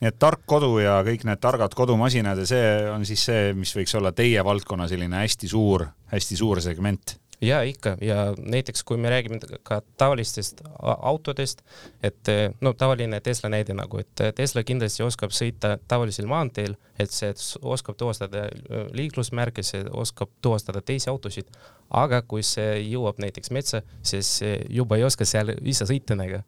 nii 0.00 0.08
et 0.10 0.18
tark 0.20 0.42
kodu 0.48 0.78
ja 0.82 0.98
kõik 1.04 1.24
need 1.24 1.40
targad 1.40 1.74
kodumasinad 1.76 2.38
ja 2.42 2.46
see 2.48 2.72
on 2.92 3.06
siis 3.08 3.22
see, 3.28 3.52
mis 3.56 3.72
võiks 3.76 3.94
olla 3.96 4.12
teie 4.12 4.42
valdkonna 4.44 4.88
selline 4.88 5.22
hästi 5.22 5.48
suur, 5.48 5.86
hästi 6.12 6.36
suur 6.36 6.60
segment 6.64 7.16
ja 7.40 7.62
ikka. 7.62 7.96
Ja 8.00 8.34
näiteks 8.38 8.84
kui 8.84 8.96
me 8.96 9.10
räägime 9.10 9.38
ka 9.62 9.80
tavalistest 9.96 10.62
autodest, 10.82 11.62
et 12.02 12.28
no 12.60 12.72
tavaline 12.72 13.20
Tesla 13.20 13.50
näide 13.52 13.74
nagu, 13.74 13.98
et 13.98 14.24
Tesla 14.34 14.64
kindlasti 14.64 15.02
oskab 15.02 15.34
sõita 15.36 15.76
tavalisel 15.88 16.26
maanteel, 16.26 16.76
et 16.98 17.12
see 17.12 17.32
oskab 17.62 17.96
tuvastada 18.00 18.46
äh, 18.48 18.86
liiklusmärke, 18.96 19.62
see 19.62 19.84
oskab 19.92 20.32
tuvastada 20.42 20.80
teisi 20.80 21.10
autosid, 21.10 21.50
aga 21.90 22.22
kui 22.22 22.42
see 22.42 22.80
jõuab 22.86 23.20
näiteks 23.22 23.52
metsa, 23.52 23.82
siis 24.02 24.40
juba 24.68 24.96
ei 24.96 25.04
oska 25.06 25.28
seal 25.28 25.54
ise 25.62 25.86
sõita 25.88 26.16
nagu 26.18 26.42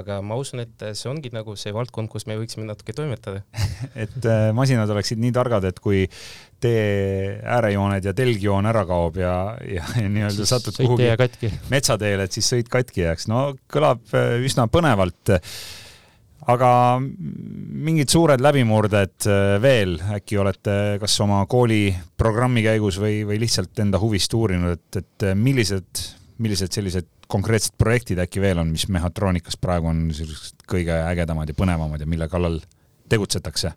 aga 0.00 0.20
ma 0.24 0.38
usun, 0.40 0.62
et 0.64 0.84
see 0.92 1.10
ongi 1.10 1.30
nagu 1.34 1.56
see 1.58 1.74
valdkond, 1.74 2.10
kus 2.12 2.26
me 2.30 2.38
võiksime 2.40 2.66
natuke 2.68 2.94
toimetada 2.96 3.44
et 4.04 4.18
äh, 4.24 4.48
masinad 4.56 4.90
oleksid 4.90 5.20
nii 5.22 5.34
targad, 5.34 5.66
et 5.68 5.80
kui 5.82 6.04
tee 6.64 7.38
äärejooned 7.44 8.08
ja 8.08 8.14
telgjoon 8.16 8.68
ära 8.70 8.84
kaob 8.88 9.18
ja, 9.20 9.34
ja, 9.68 9.84
ja 10.00 10.08
nii-öelda 10.10 10.48
satud 10.48 10.76
kuhugi 10.78 11.52
metsateele, 11.72 12.26
et 12.26 12.36
siis 12.36 12.50
sõit 12.54 12.70
katki 12.72 13.04
jääks. 13.04 13.28
no 13.30 13.46
kõlab 13.70 14.04
äh, 14.16 14.36
üsna 14.44 14.66
põnevalt. 14.72 15.34
aga 16.54 16.70
mingid 17.00 18.12
suured 18.12 18.42
läbimurded 18.44 19.28
äh, 19.28 19.44
veel 19.62 19.96
äkki 20.16 20.40
olete 20.40 20.98
kas 21.02 21.16
oma 21.24 21.44
kooliprogrammi 21.50 22.64
käigus 22.66 23.00
või, 23.00 23.22
või 23.28 23.40
lihtsalt 23.44 23.84
enda 23.84 24.00
huvist 24.00 24.34
uurinud, 24.36 24.78
et, 24.78 25.02
et 25.02 25.30
millised, 25.36 26.04
millised 26.42 26.74
sellised 26.74 27.08
konkreetsed 27.30 27.76
projektid 27.78 28.20
äkki 28.22 28.42
veel 28.42 28.60
on, 28.62 28.72
mis 28.74 28.88
mehhatroonikas 28.92 29.58
praegu 29.60 29.90
on 29.90 30.06
sellised 30.14 30.64
kõige 30.70 30.96
ägedamad 31.12 31.50
ja 31.50 31.56
põnevamad 31.56 32.02
ja 32.02 32.10
mille 32.10 32.28
kallal 32.30 32.60
tegutsetakse? 33.10 33.74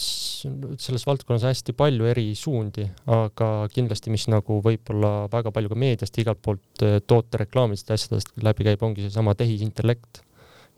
selles 0.00 1.02
valdkonnas 1.04 1.42
hästi 1.44 1.74
palju 1.76 2.06
eri 2.08 2.30
suundi, 2.38 2.86
aga 3.12 3.48
kindlasti, 3.74 4.08
mis 4.08 4.24
nagu 4.32 4.60
võib-olla 4.64 5.26
väga 5.32 5.52
palju 5.52 5.68
ka 5.68 5.76
meediast 5.82 6.16
igalt 6.22 6.40
poolt 6.40 6.84
eh, 6.86 6.96
tootereklaamidest 7.04 7.90
ja 7.90 7.98
asjadest 7.98 8.32
läbi 8.40 8.64
käib, 8.70 8.80
ongi 8.86 9.04
seesama 9.04 9.34
tehisintellekt 9.36 10.22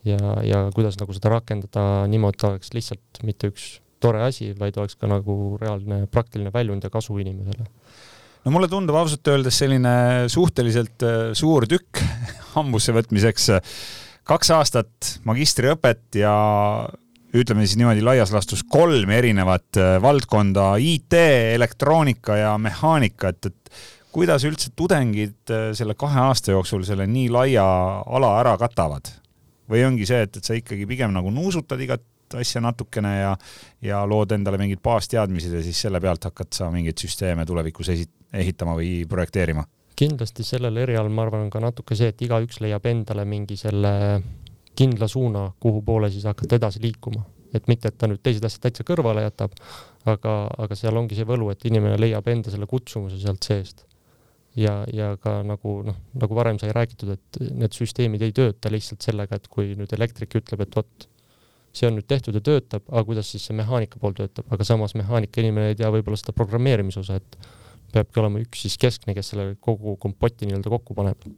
ja, 0.03 0.17
ja 0.43 0.65
kuidas 0.75 0.99
nagu 0.99 1.15
seda 1.15 1.31
rakendada 1.37 1.85
niimoodi, 2.11 2.41
et 2.41 2.47
oleks 2.49 2.73
lihtsalt 2.75 3.23
mitte 3.23 3.53
üks 3.53 3.69
tore 4.03 4.25
asi, 4.25 4.51
vaid 4.59 4.75
oleks 4.81 4.99
ka 4.99 5.07
nagu 5.07 5.55
reaalne 5.61 6.03
praktiline 6.11 6.51
väljund 6.51 6.83
ja 6.83 6.91
kasu 6.91 7.15
inimesele 7.23 7.69
no 8.43 8.53
mulle 8.53 8.69
tundub 8.71 8.97
ausalt 8.99 9.27
öeldes 9.31 9.57
selline 9.63 9.93
suhteliselt 10.31 11.05
äh, 11.07 11.31
suur 11.37 11.67
tükk 11.69 12.01
hambusse 12.55 12.95
võtmiseks. 12.95 13.49
kaks 14.27 14.51
aastat 14.55 15.15
magistriõpet 15.27 16.19
ja 16.21 16.35
ütleme 17.33 17.65
siis 17.65 17.79
niimoodi 17.79 18.03
laias 18.05 18.31
laastus 18.33 18.63
kolm 18.63 19.09
erinevat 19.09 19.79
äh, 19.81 19.97
valdkonda, 20.01 20.75
IT, 20.77 21.17
elektroonika 21.55 22.37
ja 22.37 22.53
mehaanika, 22.61 23.33
et, 23.33 23.49
et 23.49 23.83
kuidas 24.13 24.45
üldse 24.45 24.73
tudengid 24.77 25.51
äh, 25.51 25.71
selle 25.77 25.97
kahe 25.99 26.21
aasta 26.27 26.53
jooksul 26.53 26.85
selle 26.87 27.07
nii 27.09 27.29
laia 27.33 27.65
ala 28.05 28.37
ära 28.43 28.57
katavad? 28.61 29.19
või 29.71 29.79
ongi 29.87 30.05
see, 30.05 30.25
et, 30.25 30.35
et 30.37 30.45
sa 30.45 30.57
ikkagi 30.57 30.83
pigem 30.85 31.13
nagu 31.15 31.31
nuusutad 31.31 31.79
igat 31.81 32.03
asja 32.35 32.59
natukene 32.61 33.13
ja, 33.15 33.29
ja 33.81 34.01
lood 34.09 34.33
endale 34.35 34.57
mingeid 34.59 34.81
baasteadmised 34.83 35.53
ja 35.55 35.61
siis 35.63 35.79
selle 35.85 36.01
pealt 36.03 36.27
hakkad 36.27 36.51
sa 36.53 36.67
mingeid 36.73 36.99
süsteeme 36.99 37.45
tulevikus 37.47 37.89
esi-, 37.93 38.09
ehitama 38.33 38.77
või 38.79 39.03
projekteerima? 39.09 39.65
kindlasti 39.95 40.43
sellel 40.45 40.77
erialal 40.81 41.11
ma 41.13 41.27
arvan, 41.27 41.45
on 41.45 41.51
ka 41.53 41.61
natuke 41.61 41.95
see, 41.97 42.09
et 42.09 42.21
igaüks 42.25 42.59
leiab 42.63 42.85
endale 42.89 43.25
mingi 43.29 43.57
selle 43.59 43.93
kindla 44.75 45.07
suuna, 45.07 45.47
kuhu 45.61 45.83
poole 45.85 46.09
siis 46.11 46.25
hakata 46.25 46.57
edasi 46.57 46.81
liikuma, 46.81 47.23
et 47.53 47.67
mitte, 47.69 47.91
et 47.91 47.97
ta 48.01 48.09
nüüd 48.09 48.23
teised 48.25 48.45
asjad 48.47 48.65
täitsa 48.65 48.85
kõrvale 48.87 49.25
jätab, 49.27 49.53
aga, 50.09 50.35
aga 50.65 50.77
seal 50.77 50.97
ongi 50.97 51.17
see 51.17 51.27
võlu, 51.29 51.51
et 51.53 51.65
inimene 51.69 51.99
leiab 52.01 52.27
enda 52.33 52.53
selle 52.53 52.67
kutsumuse 52.69 53.21
sealt 53.21 53.45
seest. 53.45 53.85
ja, 54.57 54.83
ja 54.93 55.15
ka 55.21 55.39
nagu 55.45 55.79
noh, 55.85 55.95
nagu 56.21 56.35
varem 56.37 56.59
sai 56.61 56.73
räägitud, 56.73 57.15
et 57.15 57.39
need 57.53 57.73
süsteemid 57.73 58.21
ei 58.21 58.33
tööta 58.37 58.69
lihtsalt 58.69 59.01
sellega, 59.01 59.37
et 59.37 59.47
kui 59.49 59.73
nüüd 59.77 59.93
elektrik 59.97 60.35
ütleb, 60.37 60.61
et 60.61 60.75
vot, 60.77 61.07
see 61.73 61.89
on 61.89 61.97
nüüd 61.97 62.05
tehtud 62.09 62.37
ja 62.37 62.41
töötab, 62.41 62.85
aga 62.89 63.01
kuidas 63.07 63.31
siis 63.33 63.47
see 63.49 63.57
mehaanika 63.57 64.01
pool 64.01 64.13
töötab, 64.17 64.45
aga 64.53 64.65
samas 64.67 64.93
mehaanika 64.97 65.41
inimene 65.41 65.73
ei 65.73 65.79
tea 65.79 65.89
võib-olla 65.93 66.21
seda 66.21 66.35
programmeerimise 66.37 67.01
osa, 67.01 67.17
et 67.17 67.37
peabki 67.93 68.21
olema 68.23 68.41
üks 68.43 68.65
siis 68.65 68.77
keskne, 68.81 69.15
kes 69.17 69.33
selle 69.33 69.53
kogu 69.61 69.95
kompoti 70.01 70.49
nii-öelda 70.49 70.73
kokku 70.73 70.97
paneb. 70.97 71.29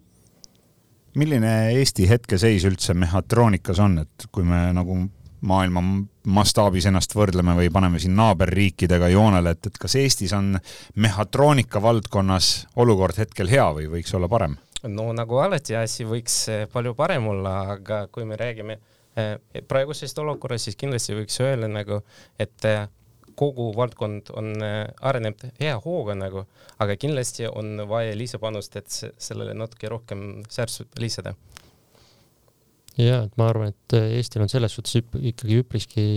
milline 1.16 1.52
Eesti 1.76 2.10
hetkeseis 2.10 2.66
üldse 2.68 2.94
mehhatroonikas 2.94 3.80
on, 3.80 4.00
et 4.04 4.28
kui 4.32 4.44
me 4.48 4.68
nagu 4.76 4.98
maailma 5.46 5.82
mastaabis 6.26 6.88
ennast 6.90 7.14
võrdleme 7.16 7.56
või 7.58 7.70
paneme 7.74 8.00
siin 8.02 8.16
naaberriikidega 8.18 9.10
joonele, 9.14 9.54
et, 9.56 9.70
et 9.70 9.78
kas 9.82 9.96
Eestis 10.00 10.34
on 10.34 10.56
mehhatroonika 10.96 11.82
valdkonnas 11.82 12.68
olukord 12.82 13.20
hetkel 13.22 13.52
hea 13.52 13.68
või 13.78 13.90
võiks 13.98 14.16
olla 14.18 14.30
parem? 14.32 14.58
no 14.88 15.08
nagu 15.18 15.40
alati 15.42 15.78
asi 15.78 16.06
võiks 16.06 16.36
eh, 16.54 16.66
palju 16.72 16.94
parem 16.98 17.28
olla, 17.32 17.56
aga 17.76 18.06
kui 18.14 18.26
me 18.28 18.38
räägime 18.38 18.78
eh, 19.18 19.38
praegusest 19.68 20.20
olukorrast, 20.22 20.70
siis 20.70 20.80
kindlasti 20.80 21.18
võiks 21.18 21.40
öelda 21.42 21.70
nagu, 21.72 22.02
et 22.40 22.70
eh, 22.70 22.86
kogu 23.40 23.70
valdkond 23.76 24.32
on, 24.38 24.54
äh, 24.64 24.86
areneb 25.02 25.44
hea 25.60 25.76
hooga 25.84 26.16
nagu, 26.18 26.46
aga 26.84 26.96
kindlasti 27.00 27.50
on 27.50 27.84
vaja 27.90 28.16
lisapanust, 28.18 28.76
et 28.80 28.90
sellele 28.92 29.56
natuke 29.58 29.92
rohkem 29.92 30.26
särtsu 30.50 30.88
lisada. 31.00 31.36
ja, 32.98 33.24
et 33.26 33.38
ma 33.38 33.50
arvan, 33.52 33.74
et 33.76 33.98
äh, 33.98 34.16
Eestil 34.20 34.46
on 34.46 34.52
selles 34.52 34.76
suhtes 34.78 35.02
ikkagi 35.02 35.62
üpriski 35.64 36.08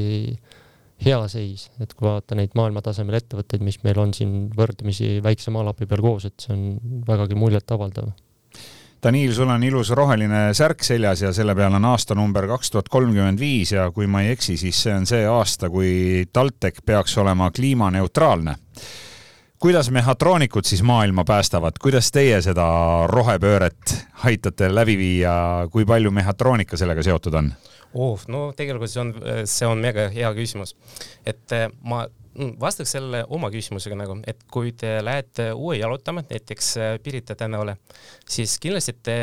hea 1.05 1.19
seis, 1.31 1.69
et 1.83 1.93
kui 1.95 2.09
vaadata 2.09 2.39
neid 2.39 2.55
maailmatasemel 2.59 3.21
ettevõtteid, 3.21 3.63
mis 3.63 3.79
meil 3.85 3.99
on 4.03 4.15
siin 4.15 4.49
võrdlemisi 4.57 5.19
väikse 5.23 5.55
maalapi 5.55 5.87
peal 5.87 6.03
koos, 6.03 6.27
et 6.27 6.39
see 6.43 6.55
on 6.55 7.03
vägagi 7.07 7.39
muljetavaldav 7.39 8.11
Daniil, 9.03 9.31
sul 9.33 9.49
on 9.49 9.63
ilus 9.63 9.93
roheline 9.95 10.49
särk 10.59 10.83
seljas 10.83 11.21
ja 11.23 11.31
selle 11.35 11.55
peal 11.55 11.77
on 11.79 11.85
aastanumber 11.87 12.49
kaks 12.51 12.73
tuhat 12.75 12.89
kolmkümmend 12.91 13.39
viis 13.39 13.71
ja 13.73 13.85
kui 13.95 14.09
ma 14.11 14.25
ei 14.25 14.33
eksi, 14.35 14.57
siis 14.59 14.81
see 14.83 14.95
on 14.95 15.07
see 15.07 15.21
aasta, 15.31 15.71
kui 15.71 16.25
TalTech 16.33 16.83
peaks 16.87 17.15
olema 17.23 17.51
kliimaneutraalne. 17.55 18.57
kuidas 19.59 19.91
mehhatroonikud 19.91 20.65
siis 20.65 20.83
maailma 20.83 21.25
päästavad, 21.25 21.79
kuidas 21.83 22.11
teie 22.13 22.43
seda 22.43 22.67
rohepööret 23.07 23.95
aitate 24.25 24.75
läbi 24.75 24.99
viia, 24.99 25.33
kui 25.71 25.87
palju 25.87 26.11
mehhatroonika 26.11 26.77
sellega 26.77 27.03
seotud 27.03 27.35
on? 27.35 27.53
oh, 27.95 28.21
no 28.29 28.53
tegelikult 28.57 28.91
see 28.91 29.01
on, 29.01 29.15
see 29.45 29.67
on 29.67 29.79
mega 29.79 30.09
hea 30.11 30.35
küsimus. 30.35 30.75
et 31.27 31.53
äh, 31.53 31.71
ma 31.83 32.09
vastaks 32.61 32.93
selle 32.97 33.23
oma 33.35 33.51
küsimusega 33.53 33.97
nagu, 33.99 34.19
et 34.27 34.43
kui 34.53 34.73
te 34.77 34.99
lähete 35.05 35.51
uue 35.53 35.79
jalutama, 35.79 36.25
näiteks 36.31 36.71
äh, 36.77 36.93
Pirita 37.03 37.37
tänavale, 37.39 37.77
siis 38.29 38.59
kindlasti 38.63 38.95
te 39.03 39.17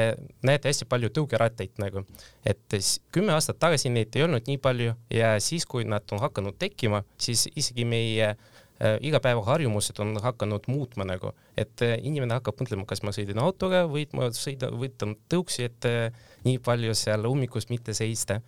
näete 0.45 0.71
hästi 0.71 0.87
palju 0.89 1.11
tõukerattaid 1.15 1.79
nagu, 1.83 2.05
et 2.45 2.79
kümme 3.15 3.35
aastat 3.35 3.59
tagasi 3.61 3.93
neid 3.93 4.15
ei 4.15 4.25
olnud 4.27 4.49
nii 4.49 4.59
palju 4.61 4.97
ja 5.13 5.35
siis, 5.43 5.65
kui 5.69 5.87
nad 5.87 6.05
on 6.11 6.23
hakanud 6.23 6.57
tekkima, 6.59 7.03
siis 7.21 7.47
isegi 7.55 7.87
meie 7.87 8.33
äh, 8.33 8.53
Äh, 8.83 8.97
igapäevaharjumused 9.01 9.99
on 9.99 10.17
hakanud 10.21 10.65
muutma 10.67 11.05
nagu, 11.07 11.29
et 11.55 11.79
äh, 11.81 11.93
inimene 12.03 12.35
hakkab 12.35 12.57
mõtlema, 12.59 12.83
kas 12.83 13.05
ma 13.07 13.13
sõidan 13.15 13.39
autoga 13.39 13.85
või 13.87 14.03
ma 14.11 14.27
sõidan, 14.35 14.75
võtan 14.81 15.13
tõuksi, 15.31 15.69
et 15.69 15.87
äh, 15.87 16.17
nii 16.43 16.59
palju 16.59 16.91
seal 16.99 17.23
ummikus 17.29 17.69
mitte 17.69 17.95
seista. 17.95 18.41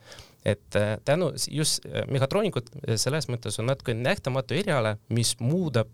Et 0.48 0.77
tänu 1.06 1.32
just 1.51 1.86
mehhatroonikud 2.08 2.70
selles 2.96 3.27
mõttes 3.32 3.60
on 3.60 3.68
natuke 3.72 3.96
nähtamatu 3.98 4.56
eriala, 4.58 4.96
mis 5.10 5.36
muudab 5.44 5.92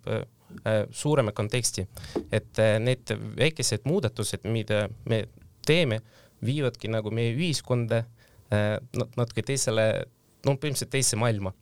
suurema 0.94 1.34
konteksti, 1.34 1.88
et 2.30 2.60
need 2.84 3.10
väikesed 3.40 3.88
muudatused, 3.90 4.46
mida 4.46 4.84
me 5.10 5.24
teeme, 5.66 6.04
viivadki 6.46 6.92
nagu 6.94 7.10
meie 7.10 7.32
ühiskonda 7.34 8.04
natuke 9.18 9.42
teisele, 9.48 9.88
no 10.46 10.54
põhimõtteliselt 10.54 10.94
teise 10.94 11.18
maailma 11.18 11.56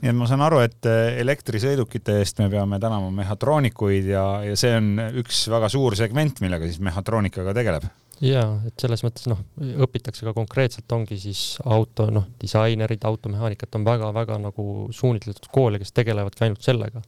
nii 0.00 0.08
et 0.08 0.16
ma 0.16 0.26
saan 0.28 0.42
aru, 0.44 0.62
et 0.64 0.86
elektrisõidukite 1.20 2.20
eest 2.22 2.40
me 2.40 2.48
peame 2.52 2.78
tänama 2.80 3.10
mehhatroonikuid 3.14 4.08
ja, 4.08 4.24
ja 4.46 4.56
see 4.58 4.72
on 4.78 4.94
üks 5.20 5.42
väga 5.52 5.68
suur 5.72 5.96
segment, 5.98 6.40
millega 6.44 6.68
siis 6.68 6.80
mehhatroonikaga 6.84 7.54
tegeleb. 7.56 7.84
Ja 8.24 8.44
et 8.68 8.82
selles 8.82 9.02
mõttes 9.04 9.26
noh, 9.30 9.40
õpitakse 9.86 10.26
ka 10.26 10.34
konkreetselt 10.36 10.92
ongi 10.92 11.18
siis 11.20 11.44
auto 11.64 12.10
noh, 12.12 12.28
disainerid, 12.40 13.04
automehaanikat 13.08 13.78
on 13.78 13.86
väga-väga 13.88 14.38
nagu 14.42 14.66
suunitletud 14.94 15.48
koole, 15.52 15.80
kes 15.80 15.94
tegelevadki 15.96 16.46
ainult 16.46 16.66
sellega. 16.66 17.02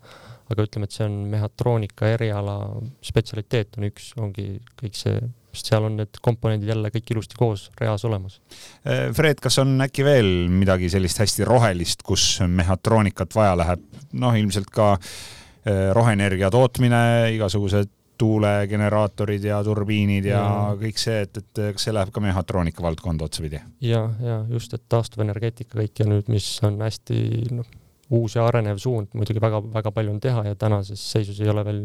aga 0.53 0.65
ütleme, 0.67 0.85
et 0.85 0.93
see 0.93 1.05
on 1.07 1.15
mehhatroonika 1.33 2.11
eriala 2.13 2.57
spetsialiteet 3.01 3.79
on 3.79 3.87
üks, 3.89 4.11
ongi 4.21 4.59
kõik 4.81 4.99
see 4.99 5.21
sest 5.53 5.69
seal 5.69 5.87
on 5.87 5.99
need 6.01 6.19
komponendid 6.25 6.71
jälle 6.73 6.89
kõik 6.93 7.13
ilusti 7.13 7.37
koos 7.37 7.67
reas 7.81 8.05
olemas. 8.09 8.39
Eh, 8.85 9.11
Fred, 9.17 9.41
kas 9.41 9.59
on 9.63 9.77
äkki 9.85 10.05
veel 10.05 10.49
midagi 10.53 10.89
sellist 10.93 11.21
hästi 11.21 11.45
rohelist, 11.49 12.05
kus 12.05 12.41
mehhatroonikat 12.49 13.37
vaja 13.37 13.57
läheb? 13.61 13.89
noh, 14.13 14.35
ilmselt 14.37 14.69
ka 14.73 14.95
eh, 14.97 15.89
roheenergia 15.97 16.51
tootmine, 16.53 17.03
igasugused 17.37 17.89
tuulegeneraatorid 18.23 19.45
ja 19.51 19.61
turbiinid 19.67 20.31
ja, 20.31 20.41
ja 20.41 20.73
kõik 20.81 21.01
see, 21.03 21.21
et, 21.27 21.43
et 21.43 21.63
kas 21.77 21.89
see 21.89 21.95
läheb 21.95 22.15
ka 22.15 22.23
mehhatroonika 22.25 22.85
valdkonda 22.85 23.29
otsapidi? 23.29 23.61
ja, 23.85 24.07
ja 24.23 24.41
just, 24.51 24.75
et 24.79 24.87
taastuvenergeetika 24.93 25.81
kõik 25.83 26.05
ja 26.05 26.09
nüüd, 26.09 26.31
mis 26.33 26.49
on 26.67 26.81
hästi 26.83 27.23
noh, 27.59 27.79
uus 28.13 28.37
ja 28.37 28.45
arenev 28.47 28.81
suund, 28.83 29.15
muidugi 29.19 29.43
väga-väga 29.43 29.95
palju 29.95 30.15
on 30.15 30.21
teha 30.23 30.45
ja 30.51 30.59
tänases 30.59 31.03
seisus 31.15 31.41
ei 31.43 31.51
ole 31.53 31.65
veel 31.67 31.83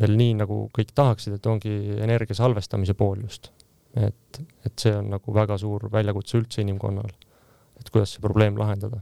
veel 0.00 0.16
nii, 0.16 0.34
nagu 0.40 0.62
kõik 0.76 0.92
tahaksid, 0.96 1.36
et 1.36 1.48
ongi 1.50 1.72
energia 2.00 2.36
salvestamise 2.38 2.94
pool 2.98 3.24
just. 3.24 3.50
et, 3.98 4.40
et 4.64 4.74
see 4.78 4.92
on 4.94 5.08
nagu 5.10 5.32
väga 5.34 5.56
suur 5.58 5.88
väljakutse 5.90 6.38
üldse 6.38 6.62
inimkonnal, 6.62 7.10
et 7.80 7.88
kuidas 7.90 8.14
see 8.14 8.22
probleem 8.22 8.58
lahendada. 8.58 9.00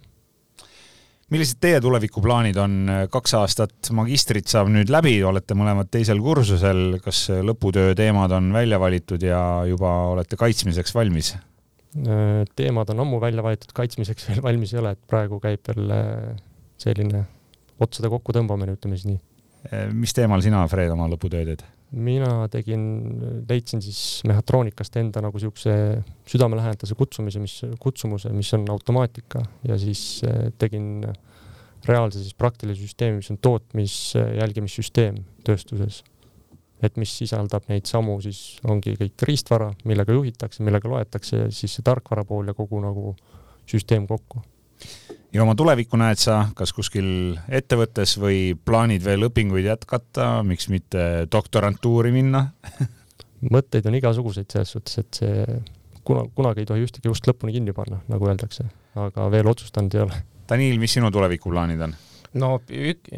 Millised 1.33 1.61
teie 1.61 1.81
tulevikuplaanid 1.85 2.57
on, 2.63 2.77
kaks 3.13 3.35
aastat 3.39 3.91
magistrit 3.97 4.49
saab 4.49 4.71
nüüd 4.73 4.91
läbi, 4.93 5.17
olete 5.29 5.57
mõlemad 5.59 5.91
teisel 5.93 6.23
kursusel, 6.25 6.99
kas 7.05 7.27
lõputöö 7.45 7.95
teemad 7.99 8.33
on 8.37 8.51
välja 8.55 8.81
valitud 8.81 9.23
ja 9.23 9.43
juba 9.69 9.95
olete 10.15 10.41
kaitsmiseks 10.41 10.95
valmis? 10.97 11.37
teemad 12.57 12.91
on 12.93 13.01
ammu 13.01 13.19
välja 13.21 13.43
valitud, 13.43 13.73
kaitsmiseks 13.75 14.29
veel 14.29 14.43
valmis 14.45 14.75
ei 14.75 14.83
ole, 14.83 14.93
et 14.95 15.01
praegu 15.09 15.41
käib 15.41 15.65
veel 15.71 15.95
selline 16.79 17.25
otsade 17.81 18.11
kokkutõmbamine, 18.13 18.77
ütleme 18.77 18.99
siis 18.99 19.09
nii 19.09 19.19
Eh, 19.67 19.89
mis 19.93 20.15
teemal 20.15 20.43
sina, 20.45 20.63
Fred, 20.71 20.93
oma 20.95 21.09
lõputöö 21.11 21.45
teed? 21.49 21.65
Mina 21.93 22.49
tegin, 22.53 22.83
leidsin 23.49 23.81
siis 23.83 24.21
mehhatroonikast 24.29 24.99
enda 25.01 25.23
nagu 25.25 25.41
siukse 25.41 25.73
südamelähedase 26.29 26.97
kutsumise, 26.99 27.41
mis, 27.41 27.55
kutsumuse, 27.81 28.33
mis 28.37 28.53
on 28.59 28.67
automaatika 28.75 29.43
ja 29.69 29.79
siis 29.81 30.21
eh, 30.29 30.51
tegin 30.61 31.07
reaalse 31.89 32.21
siis 32.21 32.37
praktilise 32.37 32.83
süsteemi, 32.83 33.23
mis 33.23 33.31
on 33.33 33.41
tootmis 33.41 33.97
jälgimissüsteem 34.17 35.23
tööstuses. 35.47 36.05
et 36.83 36.95
mis 36.97 37.11
sisaldab 37.11 37.65
neid 37.67 37.89
samu, 37.91 38.21
siis 38.23 38.61
ongi 38.63 38.93
kõik 39.01 39.25
riistvara, 39.27 39.73
millega 39.85 40.15
juhitakse, 40.15 40.63
millega 40.63 40.87
loetakse 40.89 41.49
siis 41.51 41.75
see 41.75 41.83
tarkvara 41.83 42.23
pool 42.25 42.47
ja 42.47 42.55
kogu 42.55 42.79
nagu 42.85 43.17
süsteem 43.67 44.07
kokku 44.07 44.45
ja 45.33 45.43
oma 45.45 45.55
tulevikku 45.59 45.99
näed 46.01 46.21
sa 46.21 46.47
kas 46.57 46.73
kuskil 46.77 47.39
ettevõttes 47.49 48.17
või 48.21 48.53
plaanid 48.57 49.05
veel 49.05 49.29
õpinguid 49.29 49.69
jätkata, 49.69 50.39
miks 50.47 50.71
mitte 50.73 51.27
doktorantuuri 51.33 52.15
minna 52.15 52.49
mõtteid 53.55 53.87
on 53.89 53.99
igasuguseid 53.99 54.51
selles 54.51 54.73
suhtes, 54.75 54.99
et 55.03 55.21
see 55.21 55.45
kuna, 56.09 56.25
kunagi 56.35 56.65
ei 56.65 56.69
tohi 56.69 56.85
ühtegi 56.87 57.11
ust 57.13 57.29
lõpuni 57.29 57.55
kinni 57.55 57.75
panna, 57.77 58.01
nagu 58.11 58.29
öeldakse, 58.29 58.67
aga 58.99 59.29
veel 59.33 59.51
otsustanud 59.51 59.95
ei 59.95 60.05
ole. 60.07 60.21
Daniil, 60.49 60.79
mis 60.81 60.95
sinu 60.97 61.11
tulevikuplaanid 61.15 61.83
on? 61.85 61.95
No 62.37 62.51
ük, 62.69 63.09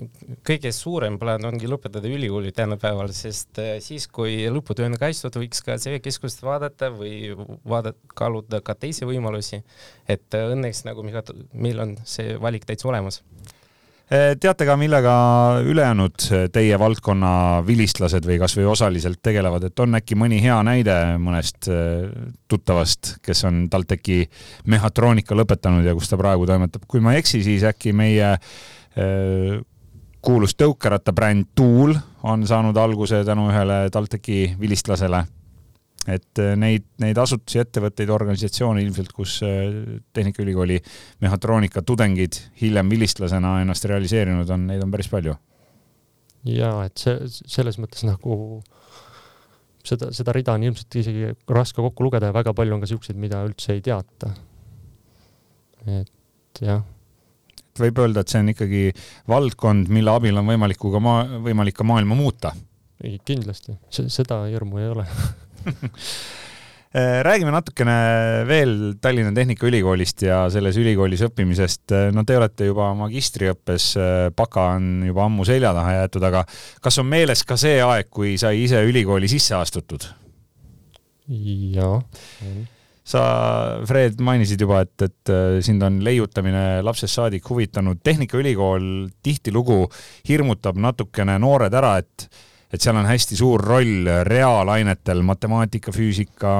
kõige 0.47 0.73
suurem 0.75 1.19
plaan 1.21 1.45
ongi 1.49 1.69
lõpetada 1.71 2.11
ülikooli 2.11 2.53
tänapäeval, 2.55 3.11
sest 3.17 3.59
äh, 3.63 3.77
siis, 3.83 4.07
kui 4.11 4.45
lõputöö 4.53 4.87
on 4.91 4.99
kaitstud, 5.01 5.39
võiks 5.41 5.65
ka 5.67 5.79
CV-keskust 5.81 6.45
vaadata 6.47 6.93
või 6.95 7.33
vaadata, 7.69 7.99
kaaluda 8.15 8.63
ka 8.65 8.77
teisi 8.79 9.09
võimalusi. 9.09 9.63
et 10.09 10.35
äh, 10.35 10.53
õnneks 10.55 10.85
nagu 10.87 11.07
meil 11.53 11.81
on 11.81 11.97
see 12.05 12.37
valik 12.41 12.67
täitsa 12.69 12.89
olemas 12.89 13.21
äh, 14.13 14.37
teate 14.41 14.67
ka, 14.67 14.77
millega 14.79 15.13
ülejäänud 15.67 16.31
teie 16.53 16.79
valdkonna 16.79 17.65
vilistlased 17.67 18.27
või 18.27 18.39
kasvõi 18.39 18.69
osaliselt 18.71 19.19
tegelevad, 19.23 19.67
et 19.67 19.81
on 19.81 19.99
äkki 19.99 20.15
mõni 20.15 20.39
hea 20.43 20.63
näide 20.63 20.97
mõnest 21.19 21.67
tuttavast, 22.49 23.17
kes 23.23 23.45
on 23.51 23.65
TalTechi 23.71 24.23
mehhatroonika 24.71 25.35
lõpetanud 25.35 25.87
ja 25.87 25.99
kus 25.99 26.11
ta 26.11 26.19
praegu 26.21 26.47
toimetab. 26.47 26.87
kui 26.87 27.03
ma 27.03 27.15
ei 27.15 27.25
eksi, 27.25 27.43
siis 27.43 27.67
äkki 27.67 27.93
meie 27.93 28.37
Äh, 28.37 28.79
kuulus 30.23 30.55
tõukerattabränd 30.59 31.53
Tool 31.57 31.95
on 32.23 32.47
saanud 32.47 32.77
alguse 32.77 33.23
tänu 33.25 33.49
ühele 33.51 33.83
TalTechi 33.93 34.57
vilistlasele. 34.61 35.25
et 36.09 36.39
äh, 36.41 36.55
neid, 36.57 36.87
neid 36.99 37.19
asutusi, 37.21 37.59
ettevõtteid, 37.61 38.09
organisatsioone 38.09 38.81
ilmselt, 38.83 39.13
kus 39.13 39.35
äh, 39.45 39.99
Tehnikaülikooli 40.17 40.79
mehhatroonika 41.21 41.83
tudengid 41.83 42.39
hiljem 42.61 42.89
vilistlasena 42.91 43.59
ennast 43.61 43.85
realiseerinud 43.85 44.49
on, 44.51 44.67
neid 44.67 44.83
on 44.83 44.91
päris 44.91 45.11
palju. 45.13 45.35
ja 46.45 46.73
et 46.85 46.97
see, 46.97 47.19
selles 47.29 47.77
mõttes 47.79 48.07
nagu 48.09 48.63
seda, 49.85 50.09
seda 50.17 50.33
rida 50.33 50.57
on 50.57 50.65
ilmselt 50.65 50.97
isegi 51.03 51.35
raske 51.49 51.85
kokku 51.85 52.09
lugeda 52.09 52.33
ja 52.33 52.37
väga 52.37 52.57
palju 52.57 52.79
on 52.79 52.81
ka 52.81 52.89
siukseid, 52.89 53.21
mida 53.21 53.45
üldse 53.45 53.77
ei 53.77 53.85
teata. 53.85 54.33
et 56.01 56.65
jah 56.65 56.83
et 57.71 57.83
võib 57.85 58.03
öelda, 58.03 58.25
et 58.25 58.33
see 58.33 58.43
on 58.43 58.51
ikkagi 58.53 58.83
valdkond, 59.31 59.91
mille 59.93 60.13
abil 60.13 60.41
on 60.41 60.49
võimalik 60.51 60.81
ka 60.83 61.03
maa, 61.03 61.25
võimalik 61.47 61.79
ka 61.79 61.87
maailma 61.87 62.19
muuta. 62.19 62.53
kindlasti, 63.25 63.79
seda 63.91 64.43
hirmu 64.51 64.81
ei 64.81 64.89
ole 64.91 65.05
eh, 66.95 67.21
räägime 67.25 67.53
natukene 67.55 67.95
veel 68.49 68.75
Tallinna 69.01 69.33
Tehnikaülikoolist 69.37 70.27
ja 70.27 70.43
selles 70.53 70.77
ülikoolis 70.81 71.23
õppimisest. 71.25 71.95
no 72.13 72.25
te 72.29 72.37
olete 72.37 72.69
juba 72.69 72.91
magistriõppes, 72.99 73.93
eh, 73.97 74.27
baka 74.37 74.73
on 74.77 75.07
juba 75.09 75.25
ammu 75.29 75.47
selja 75.49 75.73
taha 75.77 76.01
jäetud, 76.01 76.27
aga 76.29 76.45
kas 76.83 77.01
on 77.01 77.09
meeles 77.09 77.45
ka 77.47 77.57
see 77.61 77.79
aeg, 77.85 78.11
kui 78.11 78.37
sai 78.41 78.67
ise 78.67 78.83
ülikooli 78.85 79.31
sisse 79.33 79.57
astutud? 79.57 80.11
jaa 81.31 81.97
sa, 83.05 83.23
Fred, 83.89 84.21
mainisid 84.23 84.61
juba, 84.61 84.83
et, 84.85 84.95
et 85.07 85.33
äh, 85.33 85.59
sind 85.65 85.83
on 85.87 86.01
leiutamine 86.05 86.83
lapsest 86.87 87.17
saadik 87.17 87.49
huvitanud. 87.51 88.03
Tehnikaülikool 88.05 89.09
tihtilugu 89.25 89.83
hirmutab 90.29 90.79
natukene 90.81 91.39
noored 91.43 91.75
ära, 91.75 91.97
et, 92.03 92.27
et 92.71 92.81
seal 92.81 92.99
on 93.01 93.09
hästi 93.09 93.39
suur 93.41 93.65
roll 93.65 94.11
reaalainetel, 94.29 95.23
matemaatika, 95.27 95.95
füüsika, 95.95 96.55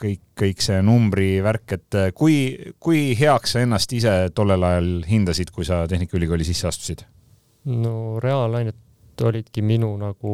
kõik, 0.00 0.22
kõik 0.36 0.64
see 0.64 0.80
numbrivärk, 0.84 1.78
et 1.78 2.00
äh, 2.00 2.10
kui, 2.16 2.38
kui 2.82 3.12
heaks 3.18 3.56
sa 3.56 3.64
ennast 3.64 3.94
ise 3.96 4.16
tollel 4.36 4.66
ajal 4.70 4.90
hindasid, 5.08 5.54
kui 5.54 5.68
sa 5.68 5.84
Tehnikaülikooli 5.90 6.46
sisse 6.46 6.68
astusid? 6.72 7.06
no 7.66 8.20
reaalained 8.22 9.24
olidki 9.26 9.62
minu 9.64 9.88
nagu 9.98 10.32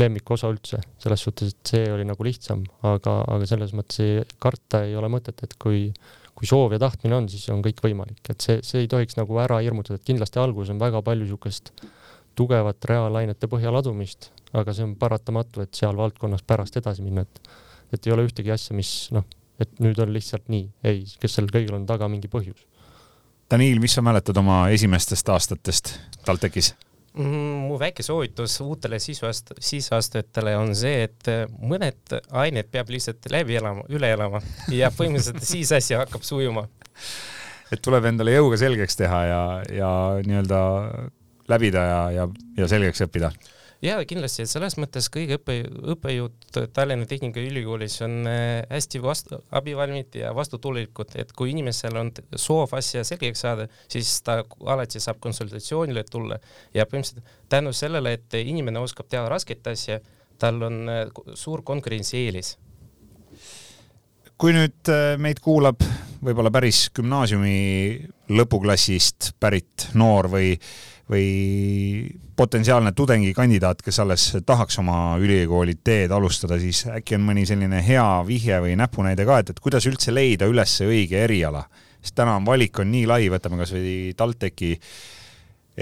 lemmikosa 0.00 0.50
üldse, 0.52 0.80
selles 1.02 1.22
suhtes, 1.26 1.54
et 1.54 1.72
see 1.74 1.86
oli 1.92 2.06
nagu 2.08 2.26
lihtsam, 2.26 2.64
aga, 2.86 3.20
aga 3.36 3.48
selles 3.48 3.74
mõttes 3.76 4.26
karta 4.42 4.84
ei 4.88 4.96
ole 4.98 5.10
mõtet, 5.12 5.40
et 5.44 5.56
kui, 5.60 5.88
kui 6.34 6.48
soov 6.48 6.74
ja 6.74 6.80
tahtmine 6.82 7.20
on, 7.20 7.30
siis 7.30 7.46
on 7.52 7.62
kõik 7.64 7.82
võimalik, 7.84 8.22
et 8.32 8.40
see, 8.40 8.60
see 8.66 8.84
ei 8.84 8.90
tohiks 8.90 9.18
nagu 9.20 9.40
ära 9.42 9.60
hirmutada, 9.64 10.00
et 10.00 10.08
kindlasti 10.08 10.42
alguses 10.42 10.74
on 10.74 10.82
väga 10.82 11.02
palju 11.06 11.26
niisugust 11.26 11.74
tugevat 12.38 12.84
reaalainete 12.88 13.50
põhjal 13.50 13.76
adumist, 13.80 14.30
aga 14.56 14.72
see 14.74 14.86
on 14.86 14.94
paratamatu, 14.98 15.64
et 15.64 15.76
seal 15.76 15.98
valdkonnas 15.98 16.46
pärast 16.46 16.78
edasi 16.80 17.04
minna, 17.04 17.26
et 17.26 17.42
et 17.90 18.06
ei 18.06 18.14
ole 18.14 18.26
ühtegi 18.28 18.52
asja, 18.54 18.74
mis 18.76 18.90
noh, 19.14 19.24
et 19.60 19.80
nüüd 19.82 19.98
on 20.02 20.12
lihtsalt 20.14 20.46
nii, 20.52 20.68
ei, 20.86 21.02
kes 21.20 21.36
sellel 21.36 21.52
kõigil 21.54 21.74
on 21.76 21.88
taga 21.88 22.08
mingi 22.10 22.30
põhjus. 22.30 22.62
Daniil, 23.50 23.80
mis 23.82 23.96
sa 23.96 24.02
mäletad 24.06 24.36
oma 24.38 24.62
esimestest 24.70 25.28
aastatest 25.34 25.96
TalTechis? 26.26 26.74
Mm, 27.18 27.66
mu 27.66 27.74
väike 27.80 28.04
soovitus 28.06 28.60
uutele 28.62 29.00
sisuast-, 29.02 29.50
sisseastujatele 29.58 30.52
on 30.60 30.70
see, 30.78 31.08
et 31.08 31.30
mõned 31.58 32.14
ained 32.38 32.70
peab 32.70 32.92
lihtsalt 32.94 33.26
läbi 33.34 33.56
elama, 33.58 33.82
üle 33.90 34.12
elama 34.14 34.38
ja 34.80 34.92
põhimõtteliselt 34.94 35.42
siis 35.42 35.72
asi 35.74 35.98
hakkab 35.98 36.22
sujuma. 36.26 36.68
et 37.74 37.82
tuleb 37.82 38.06
endale 38.12 38.36
jõuga 38.36 38.60
selgeks 38.62 38.98
teha 39.00 39.24
ja, 39.26 39.40
ja 39.74 39.90
nii-öelda 40.22 40.60
läbida 41.50 41.82
ja, 41.88 42.00
ja, 42.14 42.28
ja 42.62 42.70
selgeks 42.70 43.02
õppida 43.08 43.32
ja 43.82 43.96
kindlasti, 44.08 44.44
et 44.44 44.50
selles 44.50 44.76
mõttes 44.80 45.08
kõik 45.12 45.34
õppe, 45.38 45.56
õppejõud 45.94 46.58
Tallinna 46.76 47.08
Tehnikaülikoolis 47.08 48.00
on 48.04 48.16
äh, 48.28 48.62
hästi 48.70 49.00
vastu, 49.02 49.40
abivalmid 49.56 50.20
ja 50.20 50.34
vastutulikud, 50.36 51.16
et 51.20 51.32
kui 51.36 51.54
inimesel 51.54 51.96
on 52.00 52.12
soov 52.36 52.74
asja 52.76 53.04
selgeks 53.06 53.44
saada, 53.46 53.68
siis 53.88 54.12
ta 54.26 54.40
alati 54.66 55.00
saab 55.00 55.20
konsultatsioonile 55.24 56.04
tulla. 56.10 56.40
Ja 56.76 56.86
põhimõtteliselt 56.88 57.38
tänu 57.52 57.72
sellele, 57.76 58.18
et 58.18 58.40
inimene 58.40 58.82
oskab 58.82 59.08
teha 59.10 59.24
rasket 59.32 59.72
asja, 59.72 60.00
tal 60.40 60.60
on 60.68 60.82
äh, 60.88 61.06
suur 61.34 61.64
konkurentsieelis 61.66 62.56
kui 64.40 64.54
nüüd 64.56 64.88
äh, 64.88 65.18
meid 65.20 65.40
kuulab 65.44 65.82
võib-olla 66.24 66.48
päris 66.52 66.86
gümnaasiumi 66.96 67.58
lõpuklassist 68.32 69.34
pärit 69.40 69.90
noor 70.00 70.30
või 70.32 70.54
või 71.10 71.26
potentsiaalne 72.40 72.92
tudengikandidaat, 72.96 73.82
kes 73.84 73.98
alles 74.00 74.24
tahaks 74.46 74.78
oma 74.80 75.18
ülikooli 75.20 75.74
teed 75.84 76.12
alustada, 76.16 76.56
siis 76.60 76.86
äkki 76.88 77.18
on 77.18 77.26
mõni 77.26 77.44
selline 77.48 77.82
hea 77.84 78.06
vihje 78.26 78.60
või 78.64 78.76
näpunäide 78.80 79.26
ka, 79.28 79.40
et, 79.42 79.52
et 79.52 79.60
kuidas 79.60 79.84
üldse 79.90 80.14
leida 80.14 80.48
üles 80.48 80.78
õige 80.86 81.20
eriala? 81.26 81.66
sest 82.00 82.14
täna 82.16 82.38
on 82.38 82.46
valik 82.48 82.78
on 82.80 82.88
nii 82.88 83.04
lai, 83.04 83.26
võtame 83.28 83.58
kasvõi 83.60 84.14
TalTechi 84.16 84.70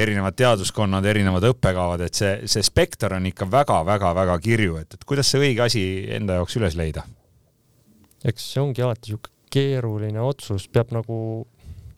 erinevad 0.03 0.35
teaduskonnad, 0.35 1.07
erinevad 1.07 1.47
õppekavad, 1.53 2.03
et 2.09 2.19
see, 2.19 2.33
see 2.51 2.65
spekter 2.67 3.15
on 3.15 3.29
ikka 3.31 3.47
väga-väga-väga 3.53 4.35
kirju, 4.43 4.81
et, 4.83 4.99
et 4.99 5.07
kuidas 5.07 5.31
see 5.31 5.45
õige 5.45 5.63
asi 5.63 5.85
enda 6.19 6.41
jaoks 6.41 6.59
üles 6.59 6.75
leida? 6.79 7.07
eks 8.27 8.51
see 8.51 8.65
ongi 8.65 8.83
alati 8.83 9.13
niisugune 9.13 9.37
keeruline 9.55 10.21
otsus, 10.21 10.67
peab 10.69 10.91
nagu 10.93 11.47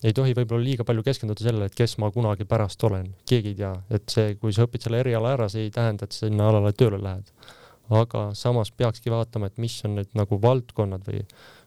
ei 0.05 0.15
tohi 0.17 0.35
võib-olla 0.37 0.65
liiga 0.65 0.85
palju 0.89 1.05
keskenduda 1.05 1.45
sellele, 1.45 1.69
et 1.69 1.77
kes 1.77 1.97
ma 2.01 2.11
kunagi 2.15 2.47
pärast 2.49 2.83
olen, 2.89 3.11
keegi 3.29 3.53
ei 3.53 3.59
tea, 3.59 3.73
et 3.97 4.13
see, 4.13 4.35
kui 4.41 4.55
sa 4.57 4.65
õpid 4.69 4.87
selle 4.87 5.01
eriala 5.03 5.35
ära, 5.37 5.49
see 5.53 5.67
ei 5.67 5.73
tähenda, 5.75 6.09
et 6.09 6.17
sinna 6.17 6.49
alale 6.51 6.73
tööle 6.77 7.01
lähed. 7.03 7.33
aga 7.91 8.29
samas 8.39 8.69
peakski 8.71 9.11
vaatama, 9.11 9.49
et 9.51 9.57
mis 9.59 9.75
on 9.85 9.97
need 9.99 10.13
nagu 10.15 10.37
valdkonnad 10.43 11.09
või, 11.09 11.25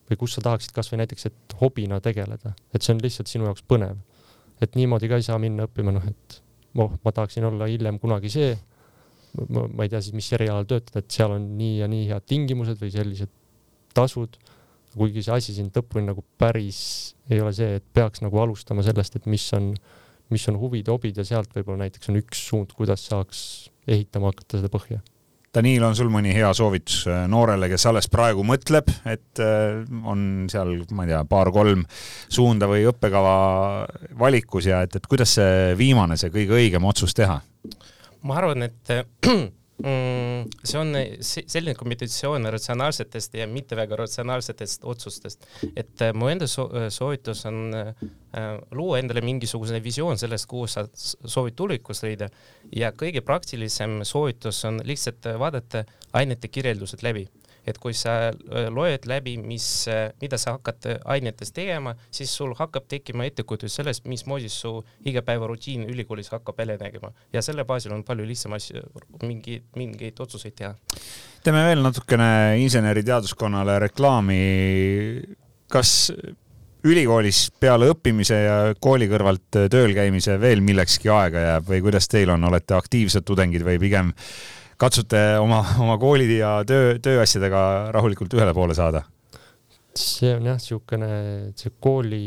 või 0.08 0.18
kus 0.22 0.38
sa 0.38 0.44
tahaksid 0.46 0.72
kasvõi 0.72 1.02
näiteks, 1.02 1.26
et 1.28 1.56
hobina 1.60 2.00
tegeleda, 2.00 2.54
et 2.74 2.82
see 2.82 2.94
on 2.96 3.02
lihtsalt 3.04 3.28
sinu 3.28 3.50
jaoks 3.50 3.66
põnev. 3.68 3.98
et 4.62 4.76
niimoodi 4.80 5.10
ka 5.12 5.20
ei 5.20 5.26
saa 5.26 5.38
minna 5.42 5.66
õppima, 5.68 5.92
noh, 5.92 6.06
et 6.08 6.38
oh, 6.80 6.94
ma 7.04 7.12
tahaksin 7.12 7.44
olla 7.44 7.68
hiljem 7.68 8.00
kunagi 8.00 8.32
see, 8.32 8.56
ma 9.50 9.84
ei 9.84 9.92
tea 9.92 10.00
siis, 10.02 10.14
mis 10.16 10.32
erialal 10.34 10.66
töötada, 10.70 11.04
et 11.04 11.12
seal 11.12 11.36
on 11.36 11.48
nii 11.58 11.80
ja 11.82 11.90
nii 11.92 12.08
head 12.08 12.26
tingimused 12.30 12.80
või 12.80 12.94
sellised 12.94 13.32
tasud 13.94 14.38
kuigi 14.98 15.24
see 15.26 15.36
asi 15.36 15.56
sind 15.56 15.76
lõpuni 15.78 16.10
nagu 16.12 16.24
päris 16.40 16.82
ei 17.32 17.42
ole 17.42 17.54
see, 17.56 17.80
et 17.80 17.86
peaks 17.96 18.24
nagu 18.24 18.42
alustama 18.44 18.84
sellest, 18.86 19.18
et 19.20 19.30
mis 19.32 19.46
on, 19.58 19.72
mis 20.34 20.46
on 20.52 20.60
huvid, 20.60 20.92
hobid 20.92 21.18
ja 21.20 21.26
sealt 21.28 21.54
võib-olla 21.56 21.86
näiteks 21.86 22.12
on 22.12 22.20
üks 22.20 22.46
suund, 22.50 22.76
kuidas 22.78 23.08
saaks 23.10 23.42
ehitama 23.88 24.32
hakata 24.32 24.62
seda 24.62 24.72
põhja. 24.74 25.02
Daniil, 25.54 25.84
on 25.86 25.94
sul 25.94 26.10
mõni 26.10 26.32
hea 26.34 26.48
soovitus 26.58 27.04
äh, 27.06 27.26
noorele, 27.30 27.68
kes 27.70 27.84
alles 27.86 28.08
praegu 28.10 28.42
mõtleb, 28.48 28.88
et 29.06 29.42
äh, 29.44 29.84
on 30.10 30.48
seal, 30.50 30.80
ma 30.98 31.06
ei 31.06 31.12
tea, 31.12 31.20
paar-kolm 31.30 31.84
suunda 32.26 32.66
või 32.72 32.88
õppekava 32.90 33.36
valikus 34.18 34.72
ja 34.72 34.82
et, 34.88 34.98
et 34.98 35.10
kuidas 35.10 35.36
see 35.38 35.76
viimane, 35.78 36.18
see 36.18 36.34
kõige 36.34 36.58
õigem 36.58 36.90
otsus 36.90 37.14
teha? 37.14 37.38
ma 38.24 38.40
arvan, 38.40 38.66
et 38.66 38.96
mm,? 39.28 39.52
See 39.82 40.78
on 40.78 40.94
selline 41.20 41.74
kombinatsioon 41.76 42.46
ratsionaalsetest 42.54 43.34
ja 43.40 43.48
mitte 43.50 43.76
väga 43.76 43.98
ratsionaalsetest 44.04 44.86
otsustest, 44.86 45.48
et 45.76 46.02
äh, 46.06 46.14
mu 46.14 46.30
enda 46.30 46.48
so 46.48 46.68
soovitus 46.94 47.46
on 47.50 47.74
äh, 47.74 47.94
luua 48.72 49.02
endale 49.02 49.24
mingisugune 49.26 49.82
visioon 49.84 50.20
sellest, 50.22 50.48
kuhu 50.52 50.68
sa 50.70 50.86
soovid 50.94 51.58
tulevikus 51.58 52.04
leida. 52.06 52.30
Ja 52.76 52.94
kõige 52.96 53.26
praktilisem 53.26 54.02
soovitus 54.08 54.64
on 54.70 54.80
lihtsalt 54.86 55.26
vaadata 55.40 55.84
ainete 56.14 56.54
kirjeldused 56.54 57.04
läbi 57.06 57.28
et 57.68 57.80
kui 57.80 57.96
sa 57.98 58.16
äh, 58.30 58.68
loed 58.74 59.08
läbi, 59.10 59.36
mis, 59.42 59.68
äh, 59.92 60.12
mida 60.22 60.40
sa 60.42 60.58
hakkad 60.58 60.90
äh, 60.90 61.00
ainetes 61.16 61.54
tegema, 61.56 61.96
siis 62.12 62.34
sul 62.36 62.54
hakkab 62.60 62.88
tekkima 62.92 63.28
ettekujutus 63.30 63.80
sellest, 63.80 64.08
mismoodi 64.10 64.52
su 64.52 64.76
igapäevarutiin 65.10 65.88
ülikoolis 65.90 66.32
hakkab 66.34 66.60
välja 66.60 66.78
nägema 66.82 67.14
ja 67.34 67.42
selle 67.46 67.66
baasil 67.68 67.96
on 67.96 68.04
palju 68.08 68.28
lihtsam 68.28 68.56
asju, 68.58 68.84
mingi, 69.24 69.62
mingeid 69.80 70.20
otsuseid 70.20 70.58
teha. 70.60 70.74
teeme 71.44 71.66
veel 71.68 71.84
natukene 71.84 72.60
inseneriteaduskonnale 72.64 73.80
reklaami. 73.88 74.42
kas 75.72 76.12
ülikoolis 76.84 77.46
peale 77.60 77.88
õppimise 77.94 78.38
ja 78.44 78.58
kooli 78.80 79.08
kõrvalt 79.08 79.62
tööl 79.72 79.94
käimise 79.96 80.36
veel 80.42 80.62
millekski 80.62 81.10
aega 81.10 81.46
jääb 81.48 81.70
või 81.70 81.80
kuidas 81.86 82.10
teil 82.12 82.34
on, 82.34 82.44
olete 82.44 82.76
aktiivsed 82.76 83.24
tudengid 83.26 83.64
või 83.64 83.80
pigem 83.80 84.12
katsute 84.84 85.22
oma, 85.42 85.62
oma 85.84 85.98
kooli 86.02 86.28
ja 86.40 86.60
töö, 86.68 86.98
tööasjadega 87.04 87.64
rahulikult 87.96 88.36
ühele 88.36 88.56
poole 88.56 88.76
saada? 88.78 89.06
see 89.94 90.32
on 90.34 90.48
jah, 90.50 90.58
niisugune, 90.58 91.08
see 91.60 91.74
kooli, 91.84 92.20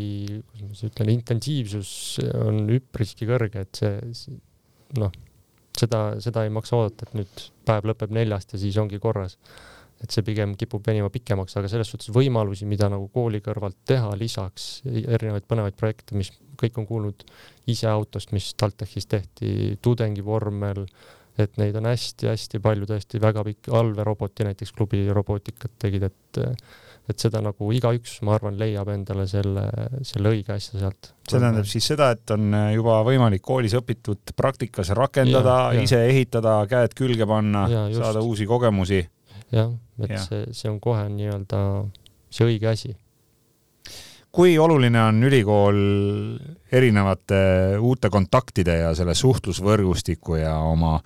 kuidas 0.46 0.68
ma 0.68 0.76
siis 0.76 0.90
ütlen, 0.92 1.08
intensiivsus 1.16 1.88
on 2.38 2.60
üpriski 2.76 3.26
kõrge, 3.26 3.64
et 3.66 3.80
see, 3.80 4.36
noh, 5.00 5.10
seda, 5.76 6.02
seda 6.22 6.44
ei 6.46 6.52
maksa 6.54 6.78
oodata, 6.78 7.08
et 7.08 7.16
nüüd 7.18 7.42
päev 7.66 7.88
lõpeb 7.90 8.14
neljast 8.14 8.54
ja 8.54 8.60
siis 8.62 8.78
ongi 8.82 9.02
korras. 9.02 9.38
et 9.96 10.12
see 10.12 10.20
pigem 10.20 10.50
kipub 10.60 10.84
venima 10.84 11.08
pikemaks, 11.08 11.54
aga 11.56 11.70
selles 11.72 11.88
suhtes 11.88 12.10
võimalusi, 12.12 12.66
mida 12.68 12.84
nagu 12.92 13.06
kooli 13.08 13.38
kõrvalt 13.40 13.78
teha 13.88 14.10
lisaks, 14.20 14.82
erinevaid 14.84 15.46
põnevaid 15.48 15.78
projekte, 15.80 16.12
mis 16.14 16.28
kõik 16.60 16.76
on 16.76 16.86
kuulnud 16.86 17.24
ise 17.72 17.88
autost, 17.88 18.34
mis 18.36 18.50
TalTechis 18.60 19.08
tehti, 19.08 19.78
tudengivormel 19.80 20.84
et 21.42 21.60
neid 21.60 21.76
on 21.78 21.88
hästi-hästi 21.90 22.60
palju 22.64 22.88
tõesti 22.88 23.20
väga 23.22 23.44
pikk, 23.46 23.70
allveeroboti 23.76 24.46
näiteks 24.48 24.74
klubi 24.76 25.04
robootikat 25.12 25.78
tegid, 25.82 26.10
et 26.10 26.42
et 27.06 27.22
seda 27.22 27.38
nagu 27.38 27.68
igaüks, 27.70 28.16
ma 28.26 28.32
arvan, 28.34 28.56
leiab 28.58 28.88
endale 28.90 29.28
selle, 29.30 29.62
selle 30.02 30.32
õige 30.34 30.56
asja 30.56 30.80
sealt. 30.80 31.12
see 31.28 31.38
tähendab 31.38 31.68
siis 31.70 31.86
seda, 31.92 32.08
et 32.16 32.34
on 32.34 32.56
juba 32.74 32.96
võimalik 33.06 33.44
koolis 33.46 33.76
õpitut 33.78 34.34
praktikas 34.36 34.90
rakendada, 34.98 35.70
ise 35.78 36.02
ehitada, 36.08 36.58
käed 36.70 36.98
külge 36.98 37.28
panna, 37.30 37.68
saada 37.94 38.24
uusi 38.26 38.48
kogemusi. 38.50 39.04
jah, 39.54 39.70
et 40.02 40.16
ja. 40.16 40.22
see, 40.24 40.48
see 40.50 40.70
on 40.72 40.80
kohe 40.82 41.06
nii-öelda 41.14 41.60
see 42.26 42.48
õige 42.50 42.72
asi 42.72 42.96
kui 44.36 44.58
oluline 44.60 45.00
on 45.00 45.22
ülikool 45.24 45.78
erinevate 46.72 47.38
uute 47.80 48.10
kontaktide 48.12 48.80
ja 48.82 48.92
selle 48.96 49.14
suhtlusvõrgustiku 49.16 50.36
ja 50.36 50.58
oma, 50.60 50.98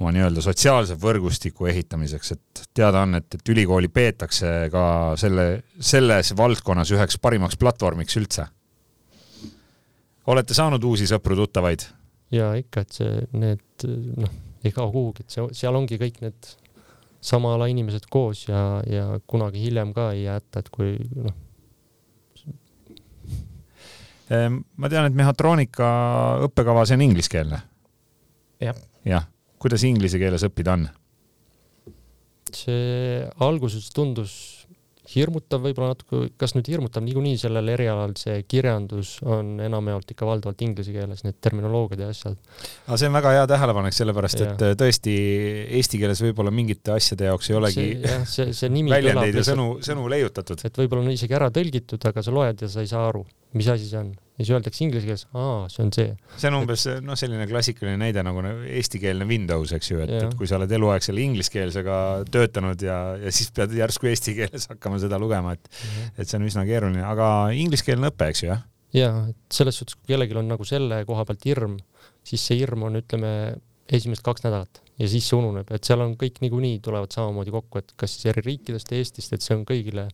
oma 0.00 0.10
nii-öelda 0.14 0.42
sotsiaalse 0.42 0.96
võrgustiku 0.98 1.68
ehitamiseks, 1.70 2.32
et 2.34 2.62
teada 2.74 3.04
on, 3.06 3.20
et, 3.20 3.28
et 3.38 3.52
ülikooli 3.54 3.90
peetakse 3.92 4.50
ka 4.72 4.86
selle, 5.20 5.46
selles 5.78 6.32
valdkonnas 6.38 6.90
üheks 6.96 7.20
parimaks 7.22 7.60
platvormiks 7.60 8.18
üldse. 8.18 8.48
olete 10.26 10.54
saanud 10.54 10.82
uusi 10.84 11.06
sõpru-tuttavaid? 11.10 11.86
ja 12.34 12.50
ikka, 12.58 12.82
et 12.82 12.98
see, 12.98 13.22
need 13.36 13.86
noh, 14.24 14.34
ei 14.64 14.74
kao 14.74 14.90
kuhugi, 14.90 15.22
et 15.22 15.38
see, 15.38 15.46
seal 15.54 15.78
ongi 15.78 16.00
kõik 16.02 16.18
need 16.24 16.50
sama 17.22 17.54
ala 17.54 17.70
inimesed 17.70 18.10
koos 18.10 18.48
ja, 18.48 18.82
ja 18.90 19.06
kunagi 19.30 19.62
hiljem 19.62 19.94
ka 19.94 20.10
ei 20.16 20.24
jäeta, 20.24 20.64
et 20.64 20.74
kui 20.74 20.96
noh 21.14 21.38
ma 24.32 24.90
tean, 24.92 25.08
et 25.08 25.18
mehhatroonika 25.18 25.92
õppekava, 26.48 26.86
see 26.88 26.98
on 26.98 27.06
ingliskeelne 27.08 27.60
ja.. 28.62 28.74
jah, 29.08 29.28
kuidas 29.62 29.84
inglise 29.88 30.20
keeles 30.22 30.46
õppida 30.48 30.76
on? 30.78 30.88
see 32.52 33.22
alguses 33.40 33.88
tundus 33.96 34.32
hirmutav 35.12 35.64
võib-olla 35.64 35.92
natuke, 35.92 36.28
kas 36.38 36.54
nüüd 36.54 36.68
hirmutav, 36.70 37.02
niikuinii 37.04 37.38
sellel 37.40 37.72
erialal 37.72 38.14
see 38.18 38.36
kirjandus 38.48 39.16
on 39.26 39.56
enamjaolt 39.64 40.12
ikka 40.14 40.28
valdavalt 40.28 40.62
inglise 40.64 40.94
keeles, 40.94 41.24
need 41.26 41.38
terminoloogiad 41.42 42.04
ja 42.04 42.10
asjad. 42.12 42.38
aga 42.86 42.98
see 43.00 43.10
on 43.10 43.18
väga 43.18 43.34
hea 43.36 43.44
tähelepanek, 43.50 43.96
sellepärast 43.96 44.42
ja. 44.42 44.50
et 44.52 44.64
äh, 44.68 44.74
tõesti 44.78 45.16
eesti 45.80 46.00
keeles 46.02 46.22
võib-olla 46.22 46.54
mingite 46.54 46.94
asjade 46.94 47.28
jaoks 47.28 47.50
ei 47.50 47.58
olegi 47.58 47.86
see, 47.88 48.02
jah, 48.06 48.26
see, 48.30 48.50
see 48.56 48.72
nimi 48.72 48.94
väljendeid 48.94 49.40
ja 49.42 49.46
sõnu, 49.52 49.68
sõnu 49.84 50.06
leiutatud. 50.12 50.62
et 50.68 50.82
võib-olla 50.84 51.06
on 51.08 51.16
isegi 51.16 51.38
ära 51.38 51.50
tõlgitud, 51.54 52.10
aga 52.12 52.24
sa 52.24 52.34
loed 52.34 52.62
ja 52.62 52.70
sa 52.70 52.84
ei 52.84 52.92
saa 52.92 53.08
aru, 53.10 53.26
mis 53.58 53.72
asi 53.74 53.90
see 53.90 54.00
on 54.00 54.14
ja 54.32 54.46
siis 54.46 54.52
öeldakse 54.56 54.84
inglise 54.86 55.06
keeles, 55.06 55.24
aa, 55.36 55.66
see 55.72 55.84
on 55.84 55.92
see. 55.94 56.08
see 56.40 56.50
on 56.50 56.58
umbes 56.62 56.86
noh, 57.04 57.18
selline 57.18 57.46
klassikaline 57.50 57.98
näide 58.00 58.24
nagu 58.24 58.42
eestikeelne 58.48 59.26
Windows, 59.28 59.74
eks 59.76 59.92
ju, 59.92 60.00
et, 60.04 60.12
et 60.22 60.36
kui 60.38 60.48
sa 60.48 60.56
oled 60.58 60.72
eluaeg 60.72 61.04
selle 61.04 61.24
ingliskeelsega 61.26 61.96
töötanud 62.32 62.84
ja, 62.86 62.98
ja 63.20 63.32
siis 63.34 63.52
pead 63.54 63.74
järsku 63.76 64.08
eesti 64.10 64.36
keeles 64.38 64.68
hakkama 64.72 65.00
seda 65.02 65.20
lugema, 65.20 65.56
et 65.58 65.68
mm, 65.68 65.88
-hmm. 65.88 66.14
et 66.16 66.30
see 66.30 66.40
on 66.40 66.48
üsna 66.48 66.64
keeruline, 66.68 67.04
aga 67.04 67.26
ingliskeelne 67.56 68.12
õpe, 68.12 68.30
eks 68.32 68.44
ju, 68.44 68.52
jah? 68.54 68.64
jaa, 68.96 69.26
et 69.32 69.60
selles 69.60 69.78
suhtes, 69.78 69.98
kui 70.00 70.14
kellelgi 70.14 70.38
on 70.40 70.48
nagu 70.54 70.64
selle 70.68 71.02
koha 71.08 71.26
pealt 71.28 71.44
hirm, 71.48 71.76
siis 72.24 72.46
see 72.48 72.62
hirm 72.62 72.88
on, 72.88 72.98
ütleme, 73.02 73.32
esimesed 73.92 74.24
kaks 74.24 74.46
nädalat 74.46 74.80
ja 75.00 75.08
siis 75.08 75.28
see 75.28 75.38
ununeb, 75.38 75.68
et 75.74 75.84
seal 75.84 76.00
on 76.04 76.16
kõik 76.20 76.40
niikuinii 76.44 76.80
tulevad 76.84 77.12
samamoodi 77.12 77.52
kokku, 77.52 77.82
et 77.82 77.94
kas 78.00 78.16
siis 78.16 78.30
eri 78.32 78.44
riikidest, 78.46 78.92
Eestist, 78.96 79.32
et 79.32 79.44
see 79.44 79.56
on 79.56 79.64
kõigile 79.68 80.08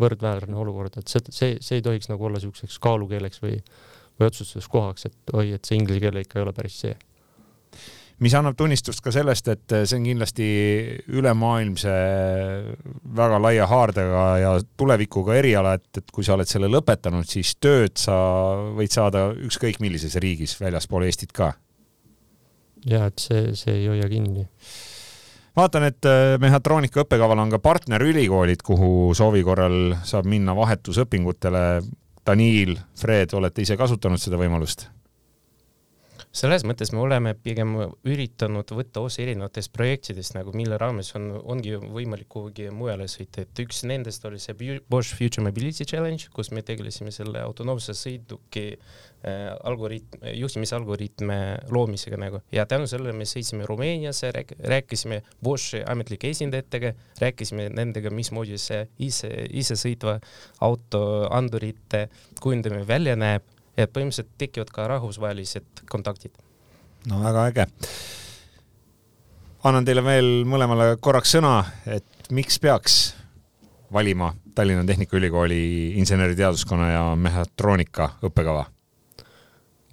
võrdväärne 0.00 0.56
olukord, 0.58 0.96
et 0.98 1.10
see, 1.10 1.22
see, 1.30 1.56
see 1.62 1.78
ei 1.78 1.84
tohiks 1.84 2.10
nagu 2.10 2.26
olla 2.26 2.40
niisuguseks 2.40 2.78
kaalukeeleks 2.82 3.42
või, 3.42 3.58
või 4.18 4.28
otsustuskohaks, 4.28 5.10
et 5.10 5.34
oi, 5.34 5.52
et 5.56 5.66
see 5.66 5.78
inglise 5.78 6.02
keel 6.02 6.22
ikka 6.22 6.40
ei 6.40 6.46
ole 6.46 6.54
päris 6.56 6.78
see. 6.84 6.96
mis 8.24 8.34
annab 8.34 8.56
tunnistust 8.56 9.02
ka 9.04 9.10
sellest, 9.14 9.48
et 9.50 9.74
see 9.74 9.98
on 9.98 10.06
kindlasti 10.06 10.46
ülemaailmse 11.18 11.94
väga 13.16 13.40
laia 13.42 13.66
haardega 13.70 14.24
ja 14.38 14.54
tulevikuga 14.76 15.34
eriala, 15.38 15.74
et, 15.78 15.88
et 15.98 16.14
kui 16.14 16.26
sa 16.26 16.34
oled 16.34 16.50
selle 16.50 16.70
lõpetanud, 16.70 17.26
siis 17.28 17.54
tööd 17.56 17.98
sa 17.98 18.16
võid 18.74 18.94
saada 18.94 19.28
ükskõik 19.34 19.82
millises 19.82 20.18
riigis 20.22 20.56
väljaspool 20.60 21.06
Eestit 21.06 21.34
ka. 21.34 21.52
ja 22.86 23.06
et 23.06 23.22
see, 23.22 23.54
see 23.58 23.78
ei 23.82 23.86
hoia 23.94 24.10
kinni 24.10 24.48
vaatan, 25.56 25.88
et 25.90 26.08
äh, 26.08 26.34
mehhatroonika 26.42 27.04
õppekaval 27.04 27.44
on 27.44 27.52
ka 27.54 27.60
partnerülikoolid, 27.62 28.64
kuhu 28.66 29.12
soovi 29.16 29.44
korral 29.46 29.96
saab 30.06 30.28
minna 30.30 30.56
vahetusõpingutele. 30.56 31.64
Daniil, 32.24 32.78
Fred, 32.96 33.34
olete 33.36 33.60
ise 33.60 33.76
kasutanud 33.76 34.20
seda 34.20 34.38
võimalust? 34.40 34.86
Selles 36.34 36.64
mõttes 36.66 36.90
me 36.94 36.98
oleme 37.04 37.34
pigem 37.38 37.76
üritanud 38.10 38.72
võtta 38.74 39.04
osa 39.06 39.22
erinevatest 39.22 39.70
projektidest 39.74 40.34
nagu, 40.34 40.50
mille 40.56 40.78
raames 40.80 41.12
on, 41.14 41.28
ongi 41.54 41.76
võimalik 41.78 42.26
kuhugi 42.32 42.70
mujale 42.74 43.06
sõita, 43.10 43.44
et 43.44 43.62
üks 43.62 43.84
nendest 43.86 44.24
oli 44.26 44.40
see 44.42 44.80
Bosch 44.90 45.14
Future 45.14 45.44
Mobility 45.46 45.86
Challenge, 45.86 46.28
kus 46.34 46.50
me 46.50 46.64
tegelesime 46.66 47.14
selle 47.14 47.42
autonoomse 47.44 47.94
sõiduki 47.98 48.66
äh, 48.74 49.54
algoritm, 49.62 50.26
juhtimisalgoritme 50.40 51.38
loomisega 51.70 52.18
nagu. 52.20 52.42
Ja 52.54 52.66
tänu 52.66 52.90
sellele 52.90 53.14
me 53.14 53.28
sõitsime 53.30 53.68
Rumeeniasse 53.70 54.32
rääk,, 54.34 54.56
rääkisime 54.74 55.22
Boschi 55.42 55.84
ametlike 55.86 56.34
esindajatega, 56.34 56.94
rääkisime 57.22 57.70
nendega, 57.74 58.10
mismoodi 58.10 58.58
see 58.58 58.84
ise, 59.06 59.30
isesõitva 59.54 60.18
auto 60.66 61.04
andurite 61.30 62.08
kujundamine 62.42 62.86
välja 62.90 63.14
näeb 63.18 63.54
et 63.76 63.90
põhimõtteliselt 63.92 64.30
tekivad 64.38 64.70
ka 64.74 64.86
rahvusvahelised 64.90 65.84
kontaktid. 65.90 66.32
no 67.10 67.22
väga 67.22 67.46
äge. 67.50 67.66
annan 69.64 69.84
teile 69.84 70.04
veel 70.04 70.44
mõlemale 70.48 70.96
korraks 71.00 71.34
sõna, 71.36 71.64
et 71.86 72.30
miks 72.30 72.58
peaks 72.58 73.14
valima 73.92 74.34
Tallinna 74.54 74.84
Tehnikaülikooli 74.86 75.98
inseneriteaduskonna 75.98 76.90
ja 76.90 77.04
mehhatroonika 77.16 78.10
õppekava? 78.22 78.66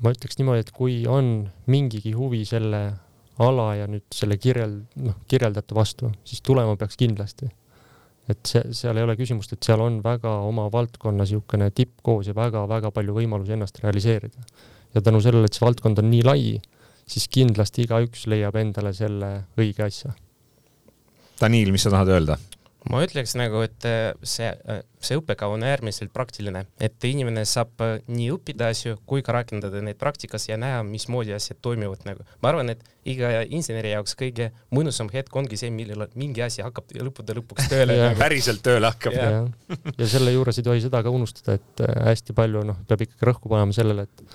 ma 0.01 0.11
ütleks 0.13 0.37
niimoodi, 0.37 0.65
et 0.65 0.71
kui 0.71 1.01
on 1.07 1.49
mingigi 1.67 2.13
huvi 2.17 2.45
selle 2.45 2.81
ala 3.41 3.75
ja 3.75 3.87
nüüd 3.89 4.05
selle 4.13 4.37
kirjel-, 4.37 4.83
noh, 5.01 5.17
kirjeldatu 5.27 5.75
vastu, 5.77 6.11
siis 6.25 6.41
tulema 6.45 6.75
peaks 6.77 6.97
kindlasti 6.97 7.49
et 8.29 8.41
see, 8.47 8.61
seal 8.75 8.99
ei 8.99 9.05
ole 9.05 9.15
küsimust, 9.19 9.55
et 9.55 9.65
seal 9.65 9.81
on 9.83 9.99
väga 10.03 10.33
oma 10.47 10.67
valdkonna 10.71 11.25
niisugune 11.25 11.71
tippkoos 11.75 12.29
ja 12.29 12.35
väga-väga 12.37 12.91
palju 12.93 13.15
võimalusi 13.17 13.55
ennast 13.57 13.81
realiseerida. 13.83 14.45
ja 14.93 15.01
tänu 15.01 15.21
sellele, 15.23 15.47
et 15.47 15.55
see 15.55 15.65
valdkond 15.65 15.99
on 16.03 16.09
nii 16.11 16.23
lai, 16.27 16.45
siis 17.07 17.27
kindlasti 17.31 17.85
igaüks 17.85 18.27
leiab 18.27 18.55
endale 18.59 18.93
selle 18.93 19.31
õige 19.59 19.85
asja. 19.87 20.13
Daniil, 21.41 21.71
mis 21.73 21.87
sa 21.87 21.93
tahad 21.93 22.11
öelda? 22.11 22.37
Ma 22.89 23.01
ütleks 23.05 23.35
nagu, 23.37 23.61
et 23.65 23.85
äh, 23.85 24.11
see, 24.25 24.47
äh, 24.49 24.81
see 25.03 25.17
õppekava 25.19 25.53
on 25.57 25.65
äärmiselt 25.65 26.11
praktiline, 26.15 26.63
et 26.81 27.05
inimene 27.05 27.43
saab 27.45 27.83
äh, 27.85 27.93
nii 28.09 28.31
õppida 28.33 28.71
asju 28.73 28.97
kui 29.09 29.21
ka 29.25 29.35
rakendada 29.35 29.83
neid 29.85 29.99
praktikas 30.01 30.47
ja 30.49 30.57
näha, 30.61 30.81
mismoodi 30.87 31.35
asjad 31.35 31.59
toimivad 31.61 32.05
nagu. 32.07 32.25
ma 32.41 32.51
arvan, 32.51 32.73
et 32.73 32.81
iga 33.05 33.43
inseneri 33.43 33.93
jaoks 33.93 34.17
kõige 34.17 34.49
mõnusam 34.73 35.11
hetk 35.13 35.35
ongi 35.37 35.59
see, 35.61 35.69
millal 35.73 36.07
mingi 36.17 36.41
asi 36.45 36.65
hakkab 36.65 36.89
lõppude 36.97 37.37
lõpuks 37.37 37.69
tööle 37.71 37.97
nagu. 38.01 38.17
päriselt 38.21 38.63
tööle 38.65 38.89
hakkab. 38.89 39.17
ja, 39.19 39.43
ja 39.97 40.09
selle 40.09 40.33
juures 40.33 40.57
ei 40.57 40.65
tohi 40.65 40.81
seda 40.81 41.03
ka 41.05 41.13
unustada, 41.13 41.59
et 41.61 41.85
hästi 42.09 42.37
palju 42.37 42.65
noh, 42.71 42.81
peab 42.89 43.05
ikkagi 43.05 43.29
rõhku 43.29 43.51
panema 43.51 43.77
sellele, 43.77 44.09
et 44.09 44.25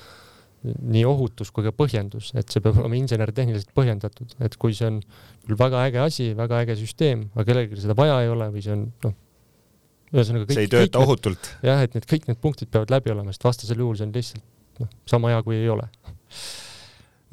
nii 0.67 1.05
ohutus 1.09 1.53
kui 1.55 1.67
ka 1.67 1.73
põhjendus, 1.77 2.33
et 2.39 2.51
see 2.53 2.63
peab 2.65 2.81
olema 2.81 2.99
insener-tehniliselt 2.99 3.73
põhjendatud, 3.77 4.35
et 4.45 4.59
kui 4.61 4.75
see 4.77 4.89
on 4.91 5.01
küll 5.47 5.59
väga 5.61 5.85
äge 5.89 6.03
asi, 6.03 6.33
väga 6.39 6.63
äge 6.65 6.79
süsteem, 6.81 7.29
aga 7.35 7.47
kellelgi 7.51 7.81
seda 7.85 7.97
vaja 7.99 8.19
ei 8.25 8.33
ole 8.33 8.51
või 8.55 8.65
see 8.65 8.75
on 8.75 8.85
noh, 9.07 9.17
ühesõnaga 10.15 10.49
kõik. 10.49 10.59
see 10.59 10.69
ei 10.69 10.75
tööta 10.77 11.03
ohutult. 11.03 11.51
jah, 11.67 11.83
et 11.87 11.97
need 11.97 12.09
kõik 12.11 12.31
need 12.31 12.43
punktid 12.43 12.73
peavad 12.73 12.95
läbi 12.95 13.15
olema, 13.15 13.35
sest 13.35 13.49
vastasel 13.49 13.83
juhul 13.83 13.99
see 13.99 14.09
on 14.09 14.15
lihtsalt 14.17 14.83
noh, 14.83 14.95
sama 15.09 15.35
hea 15.35 15.43
kui 15.47 15.59
ei 15.61 15.71
ole 15.73 15.89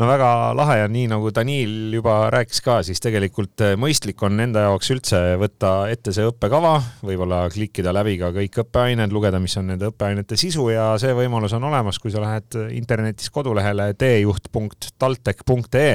no 0.02 0.08
väga 0.10 0.28
lahe 0.58 0.80
ja 0.80 0.88
nii 0.90 1.06
nagu 1.12 1.30
Daniil 1.30 1.94
juba 1.94 2.16
rääkis 2.34 2.64
ka, 2.66 2.80
siis 2.86 2.98
tegelikult 3.04 3.62
eh, 3.62 3.76
mõistlik 3.78 4.18
on 4.26 4.40
enda 4.42 4.64
jaoks 4.66 4.90
üldse 4.90 5.20
võtta 5.38 5.74
ette 5.94 6.10
see 6.16 6.26
õppekava, 6.26 6.72
võib-olla 7.06 7.44
klikkida 7.54 7.94
läbi 7.94 8.16
ka 8.18 8.32
kõik 8.34 8.58
õppeained, 8.64 9.14
lugeda, 9.14 9.38
mis 9.44 9.54
on 9.62 9.70
nende 9.70 9.92
õppeainete 9.92 10.34
sisu 10.40 10.66
ja 10.74 10.88
see 11.02 11.14
võimalus 11.14 11.54
on 11.54 11.68
olemas, 11.70 12.00
kui 12.02 12.10
sa 12.14 12.24
lähed 12.24 12.58
internetis 12.74 13.30
kodulehele 13.34 13.92
teejuht.taltech.ee. 14.02 15.94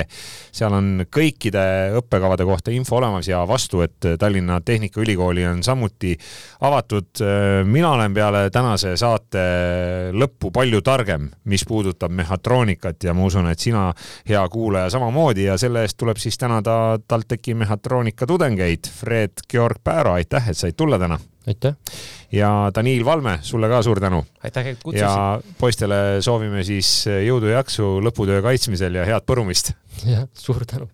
seal 0.61 0.79
on 0.79 1.03
kõikide 1.11 1.67
õppekavade 1.99 2.47
kohta 2.47 2.71
info 2.71 3.01
olemas 3.01 3.27
ja 3.27 3.43
vastu, 3.51 3.83
et 3.83 3.99
Tallinna 4.19 4.61
Tehnikaülikooli 4.63 5.43
on 5.51 5.67
samuti 5.67 6.15
avatud. 6.61 7.19
mina 7.67 7.91
olen 7.97 8.15
peale 8.15 8.47
tänase 8.55 8.95
saate 8.97 9.43
lõppu 10.15 10.55
palju 10.55 10.87
targem, 10.87 11.31
mis 11.51 11.67
puudutab 11.67 12.15
mehhatroonikat 12.15 13.11
ja 13.11 13.15
ma 13.15 13.27
usun, 13.27 13.51
et 13.51 13.59
sina 13.59 13.88
hea 14.29 14.49
kuulaja 14.49 14.91
samamoodi 14.91 15.45
ja 15.45 15.59
selle 15.59 15.83
eest 15.87 15.99
tuleb 15.99 16.17
siis 16.17 16.39
tänada 16.39 16.99
TalTechi 17.09 17.55
mehhatroonika 17.55 18.27
tudengeid. 18.27 18.91
Fred 19.01 19.45
Georg 19.51 19.83
Pääro, 19.85 20.13
aitäh, 20.13 20.49
et 20.51 20.57
said 20.57 20.77
tulla 20.77 20.99
täna. 20.99 21.19
aitäh. 21.47 21.75
ja 22.33 22.71
Daniil 22.75 23.05
Valme, 23.05 23.39
sulle 23.43 23.69
ka 23.69 23.83
suur 23.83 24.01
tänu. 24.01 24.25
aitäh, 24.45 24.67
et 24.67 24.83
kutsusid. 24.83 25.07
ja 25.07 25.41
poistele 25.59 26.21
soovime 26.21 26.65
siis 26.65 27.07
jõudu 27.27 27.47
ja 27.53 27.63
jaksu 27.63 27.99
lõputöö 28.05 28.43
kaitsmisel 28.43 28.95
ja 28.95 29.05
head 29.05 29.27
põrumist. 29.27 29.73
jah, 30.15 30.27
suur 30.35 30.65
tänu. 30.67 30.89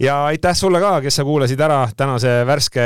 ja 0.00 0.24
aitäh 0.24 0.56
sulle 0.56 0.80
ka, 0.80 1.00
kes 1.00 1.16
sa 1.16 1.24
kuulasid 1.24 1.60
ära 1.60 1.78
tänase 1.96 2.32
värske 2.46 2.82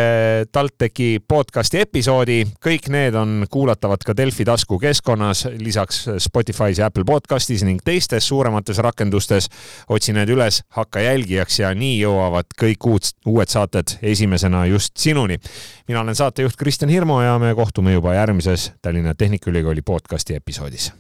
TalTechi 0.53 1.19
podcasti 1.29 1.81
episoodi. 1.85 2.45
kõik 2.65 2.89
need 2.93 3.15
on 3.15 3.47
kuulatavad 3.51 4.05
ka 4.07 4.17
Delfi 4.17 4.45
taskukeskkonnas, 4.45 5.47
lisaks 5.59 6.05
Spotify's 6.29 6.79
ja 6.79 6.87
Apple 6.87 7.05
podcastis 7.05 7.65
ning 7.65 7.81
teistes 7.85 8.29
suuremates 8.29 8.79
rakendustes. 8.79 9.49
otsi 9.89 10.13
need 10.13 10.29
üles, 10.29 10.63
hakka 10.69 11.01
jälgijaks 11.01 11.61
ja 11.61 11.75
nii 11.75 12.01
jõuavad 12.03 12.55
kõik 12.61 12.87
uud, 12.87 13.11
uued 13.27 13.49
saated 13.49 13.99
esimesena 14.03 14.67
just 14.67 14.97
sinuni. 14.97 15.39
mina 15.89 16.01
olen 16.01 16.15
saatejuht 16.15 16.57
Kristjan 16.57 16.91
Hirmu 16.91 17.21
ja 17.21 17.39
me 17.39 17.55
kohtume 17.55 17.93
juba 17.93 18.15
järgmises 18.15 18.73
Tallinna 18.83 19.15
Tehnikaülikooli 19.15 19.83
podcasti 19.83 20.35
episoodis 20.35 20.93